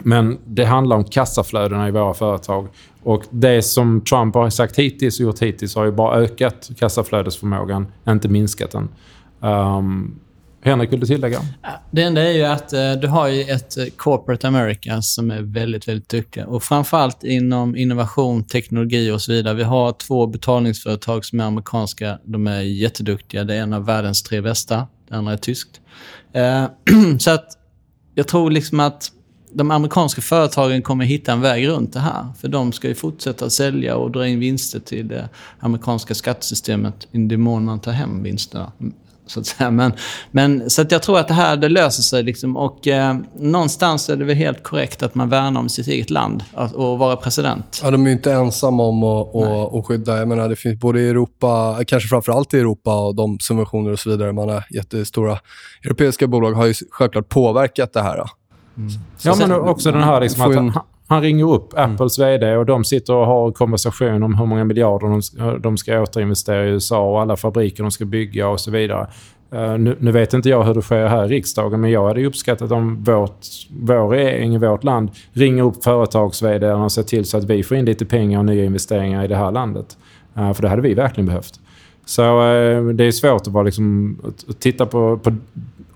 [0.00, 2.68] Men det handlar om kassaflödena i våra företag.
[3.02, 7.86] Och det som Trump har sagt hittills och gjort hittills har ju bara ökat kassaflödesförmågan,
[8.08, 8.88] inte minskat den.
[9.40, 10.20] Um,
[10.64, 11.40] Henrik, vill du tillägga?
[11.90, 15.42] Det enda är ju att eh, du har ju ett eh, corporate America som är
[15.42, 16.46] väldigt, väldigt duktiga.
[16.46, 19.54] Och framförallt inom innovation, teknologi och så vidare.
[19.54, 22.18] Vi har två betalningsföretag som är amerikanska.
[22.24, 23.44] De är jätteduktiga.
[23.44, 24.86] Det är en av världens tre bästa.
[25.08, 25.80] Det andra är tyskt.
[26.32, 26.64] Eh,
[27.18, 27.46] så att
[28.14, 29.12] jag tror liksom att
[29.54, 32.26] de amerikanska företagen kommer hitta en väg runt det här.
[32.40, 37.18] För de ska ju fortsätta sälja och dra in vinster till det amerikanska skattesystemet i
[37.18, 38.72] den mån man tar hem vinsterna.
[39.26, 39.70] Så att säga.
[39.70, 39.92] Men,
[40.30, 42.22] men, så att jag tror att det här det löser sig.
[42.22, 42.56] Liksom.
[42.56, 46.44] Och eh, någonstans är det väl helt korrekt att man värnar om sitt eget land
[46.54, 47.80] att- och vara president.
[47.84, 50.18] Ja, de är ju inte ensamma om att, att, att skydda.
[50.18, 53.98] Jag menar, det finns både i Europa, kanske framförallt i Europa och de subventioner och
[53.98, 54.32] så vidare.
[54.32, 55.38] Man har jättestora
[55.84, 58.16] europeiska bolag har ju självklart påverkat det här.
[58.16, 58.26] Då.
[59.22, 62.66] Ja, sen- men också den här liksom att han, han ringer upp Apples VD och
[62.66, 66.68] de sitter och har konversation om hur många miljarder de, ska- de ska återinvestera i
[66.68, 69.06] USA och alla fabriker de ska bygga och så vidare.
[69.52, 72.24] Eh, nu, nu vet inte jag hur det sker här i riksdagen, men jag hade
[72.26, 73.38] uppskattat om vårt,
[73.80, 77.76] vår regering i vårt land ringer upp företags och ser till så att vi får
[77.76, 79.96] in lite pengar och nya investeringar i det här landet.
[80.36, 81.60] Eh, för det hade vi verkligen behövt.
[82.04, 84.18] Så eh, det är svårt att, vara liksom,
[84.58, 85.32] titta på, på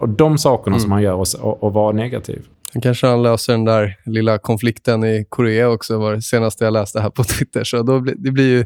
[0.06, 2.42] de sakerna som han gör och, och, och vara negativ.
[2.76, 6.72] Sen kanske han löser den där lilla konflikten i Korea också, var det senaste jag
[6.72, 7.64] läste här på Twitter.
[7.64, 8.64] Så då blir, det blir ju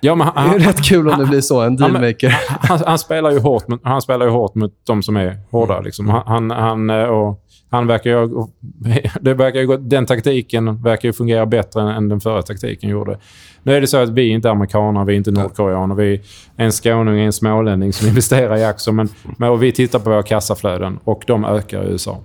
[0.00, 2.34] Ja, men Det han, är rätt kul om det blir så, en dealmaker.
[2.48, 5.80] han, han, spelar ju hårt han spelar ju hårt mot de som är hårda.
[5.80, 6.08] Liksom.
[6.08, 8.50] Han, han, han, eh, och han verkar ju, och
[9.20, 12.90] det verkar ju, gå- den taktiken verkar ju fungera bättre än, än den förra taktiken
[12.90, 13.18] gjorde.
[13.62, 15.94] Nu är det så att vi är inte amerikaner, vi är inte nordkoreaner.
[15.94, 16.14] Vi
[16.56, 18.92] är en skåning en smålänning som investerar i aktier.
[18.94, 19.08] Men,
[19.38, 22.20] men vi tittar på våra kassaflöden och de ökar i USA.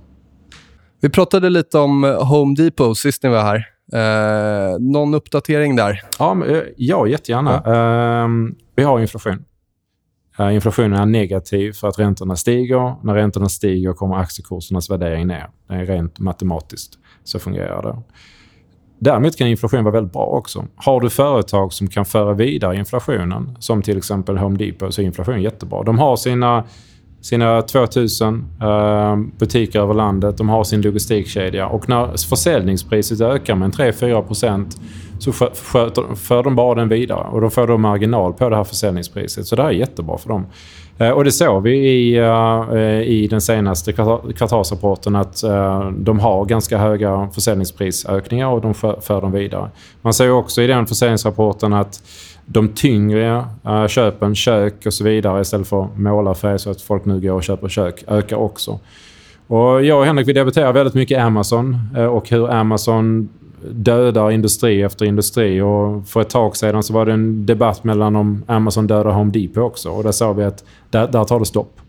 [1.02, 3.66] Vi pratade lite om Home Depot sist ni var här.
[3.94, 6.02] Eh, någon uppdatering där?
[6.20, 7.60] Ja, men, eh, ja jättegärna.
[7.60, 9.46] Ehm, vi har inflation.
[10.40, 13.06] Eh, inflationen är negativ för att räntorna stiger.
[13.06, 15.50] När räntorna stiger kommer aktiekursernas värdering ner.
[15.68, 16.94] Det är rent matematiskt.
[17.24, 17.98] Så fungerar det.
[19.00, 20.66] Däremot kan inflation vara väldigt bra också.
[20.76, 25.06] Har du företag som kan föra vidare inflationen, som till exempel Home Depot, så är
[25.06, 25.84] inflation jättebra.
[25.84, 26.64] De har sina,
[27.22, 33.72] sina 2000 eh, butiker över landet, de har sin logistikkedja och när försäljningspriset ökar med
[33.72, 34.66] 3-4%
[35.20, 38.64] så sköter, för de bara den vidare och då får de marginal på det här
[38.64, 39.46] försäljningspriset.
[39.46, 40.46] Så det här är jättebra för dem.
[41.00, 46.46] Eh, och det såg vi i, eh, i den senaste kvartalsrapporten att eh, de har
[46.46, 49.70] ganska höga försäljningsprisökningar och de för, dem vidare.
[50.02, 52.04] Man ser också i den försäljningsrapporten att
[52.52, 57.20] de tyngre äh, köpen, kök och så vidare istället för målarfärg så att folk nu
[57.20, 58.80] går och köper kök, ökar också.
[59.48, 63.30] Och jag och Henrik vi debatterar väldigt mycket Amazon äh, och hur Amazon
[63.72, 65.62] dödar industri efter industri.
[65.62, 69.32] Och för ett tag sedan så var det en debatt mellan om Amazon dödar Home
[69.32, 69.90] Depot också.
[69.90, 71.80] Och där sa vi att där, där tar det stopp.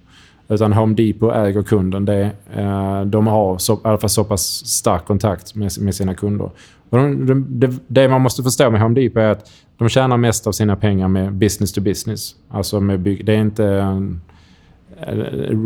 [0.51, 2.05] Utan Home Depot äger kunden.
[2.05, 6.15] Det, eh, de har så, i alla fall så pass stark kontakt med, med sina
[6.15, 6.51] kunder.
[6.91, 10.17] Och de, de, det, det man måste förstå med Home Depot är att de tjänar
[10.17, 12.35] mest av sina pengar med business to business.
[12.49, 14.21] Alltså med bygg, det är inte en,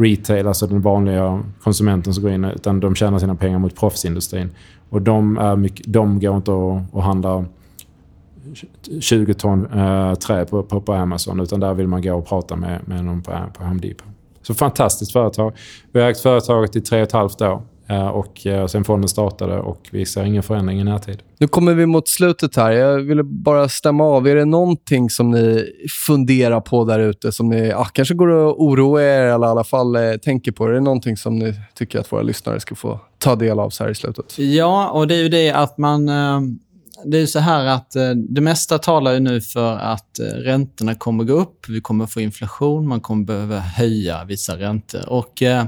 [0.00, 4.50] retail, alltså den vanliga konsumenten som går in, utan de tjänar sina pengar mot proffsindustrin.
[4.90, 7.44] Och de, är mycket, de går inte att, att handla
[9.00, 12.56] 20 ton äh, trä på, på, på Amazon, utan där vill man gå och prata
[12.56, 14.13] med, med någon på, på Home Depot.
[14.46, 15.52] Så fantastiskt företag.
[15.92, 19.08] Vi har ägt företaget i tre och ett halvt år eh, och eh, sen fonden
[19.08, 21.18] startade och vi ser ingen förändring i närtid.
[21.38, 22.72] Nu kommer vi mot slutet här.
[22.72, 24.28] Jag ville bara stämma av.
[24.28, 25.64] Är det någonting som ni
[26.06, 29.64] funderar på där ute som ni ah, kanske går att oroa er eller i alla
[29.64, 30.66] fall eh, tänker på?
[30.66, 33.84] Är det någonting som ni tycker att våra lyssnare ska få ta del av så
[33.84, 34.38] här i slutet?
[34.38, 36.08] Ja, och det är ju det att man...
[36.08, 36.40] eh,
[37.06, 40.94] det är så här att eh, det mesta talar ju nu för att eh, räntorna
[40.94, 41.68] kommer gå upp.
[41.68, 42.88] Vi kommer få inflation.
[42.88, 45.08] Man kommer behöva höja vissa räntor.
[45.08, 45.66] Och eh,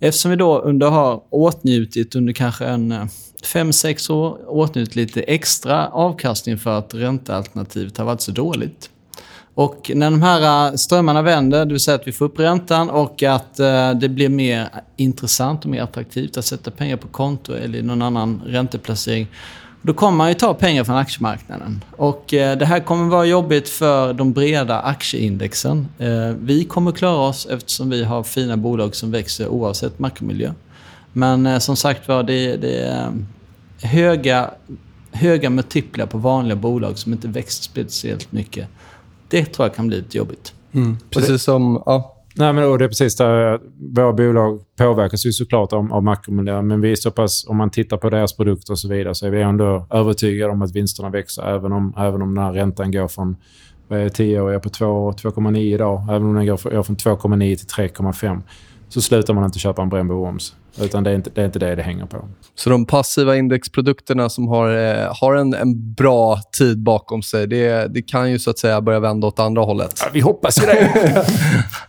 [0.00, 3.04] eftersom vi då under har åtnjutit under kanske en eh,
[3.44, 8.90] fem, sex år åtnjutit lite extra avkastning för att räntealternativet har varit så dåligt.
[9.54, 12.90] Och när de här eh, strömmarna vänder, det vill säga att vi får upp räntan
[12.90, 13.54] och att
[14.00, 18.02] det blir mer intressant och mer attraktivt att sätta pengar på konto eller i någon
[18.02, 19.26] annan ränteplacering,
[19.86, 21.84] då kommer man ju ta pengar från aktiemarknaden.
[21.96, 25.88] Och eh, det här kommer vara jobbigt för de breda aktieindexen.
[25.98, 30.52] Eh, vi kommer klara oss eftersom vi har fina bolag som växer oavsett makromiljö.
[31.12, 33.12] Men eh, som sagt var, det, det är
[33.82, 34.50] höga,
[35.12, 38.68] höga multiplar på vanliga bolag som inte växer speciellt mycket.
[39.28, 40.52] Det tror jag kan bli lite jobbigt.
[41.10, 41.82] Precis som...
[41.86, 42.13] Ja.
[42.36, 43.60] Nej, men och det är precis där.
[43.94, 47.70] Våra bolag påverkas ju såklart av, av makromiljön, men vi är så pass, om man
[47.70, 51.10] tittar på deras produkter och så vidare, så är vi ändå övertygade om att vinsterna
[51.10, 53.36] växer, även om, även om den här räntan går från
[54.12, 56.02] 10 är på 2,9 idag.
[56.10, 58.42] Även om den går, från 2,9 till 3,5
[58.88, 60.54] så slutar man inte köpa en Brembo Oms.
[60.80, 62.28] Utan det är, inte, det är inte det det hänger på.
[62.54, 67.94] Så de passiva indexprodukterna som har, eh, har en, en bra tid bakom sig, det,
[67.94, 69.92] det kan ju så att säga börja vända åt andra hållet.
[70.12, 70.90] vi hoppas ju det.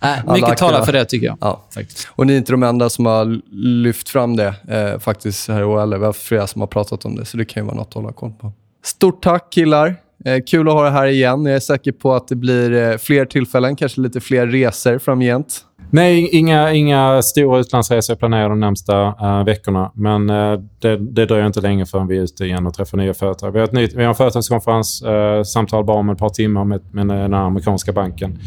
[0.01, 1.37] Äh, Alla mycket talar för det, tycker jag.
[1.41, 1.61] Ja.
[1.73, 2.07] Faktiskt.
[2.11, 3.41] Och ni är inte de enda som har
[3.83, 5.99] lyft fram det eh, faktiskt här i OL.
[5.99, 7.93] Vi har flera som har pratat om det, så det kan ju vara något att
[7.93, 8.51] hålla koll på.
[8.83, 9.95] Stort tack killar.
[10.25, 11.45] Eh, kul att ha er här igen.
[11.45, 15.61] Jag är säker på att det blir eh, fler tillfällen, kanske lite fler resor framgent.
[15.95, 19.91] Nej, inga, inga stora utlandsresor planerade de närmsta eh, veckorna.
[19.93, 23.13] Men eh, det, det dröjer inte länge förrän vi är ute igen och träffar nya
[23.13, 23.51] företag.
[23.51, 26.63] Vi har, ett nytt, vi har en företagskonferens, uh, samtal bara om ett par timmar
[26.65, 28.39] med, med den amerikanska banken.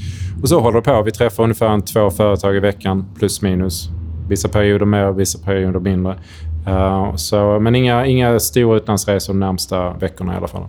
[0.42, 1.02] Och så håller det på.
[1.02, 3.88] Vi träffar ungefär en, två företag i veckan, plus minus.
[4.28, 6.18] Vissa perioder mer, vissa perioder mindre.
[6.66, 10.64] Eh, så, men inga, inga stora utlandsresor de närmsta veckorna i alla fall.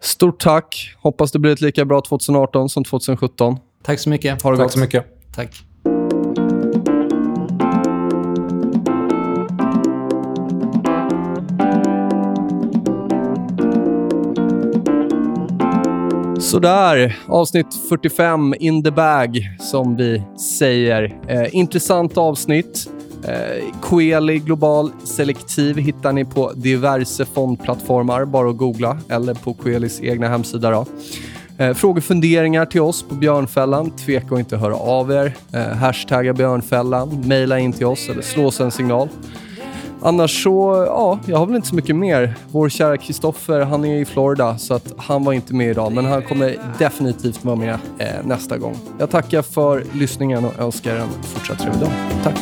[0.00, 0.96] Stort tack.
[1.02, 3.56] Hoppas det blir ett lika bra 2018 som 2017.
[3.82, 4.42] Tack så mycket.
[4.42, 4.72] Ha det Tack gott.
[4.72, 5.04] så mycket.
[5.34, 5.67] Tack.
[16.48, 20.22] Sådär, avsnitt 45 in the bag, som vi
[20.58, 21.18] säger.
[21.28, 22.90] Eh, intressant avsnitt.
[23.24, 30.00] Eh, Coeli Global Selektiv hittar ni på diverse fondplattformar, bara att googla, eller på Coelis
[30.02, 30.70] egna hemsida.
[30.70, 30.86] Då.
[31.58, 35.34] Eh, frågor funderingar till oss på Björnfällan, tveka att inte höra av er.
[35.52, 39.08] Eh, hashtagga Björnfällan, mejla in till oss eller slå oss en signal.
[40.02, 42.34] Annars så, ja, jag har väl inte så mycket mer.
[42.50, 46.04] Vår kära Kristoffer, han är i Florida så att han var inte med idag, men
[46.04, 48.76] han kommer definitivt vara med eh, nästa gång.
[48.98, 51.92] Jag tackar för lyssningen och önskar en fortsatt trevlig dag.
[52.22, 52.38] Tack!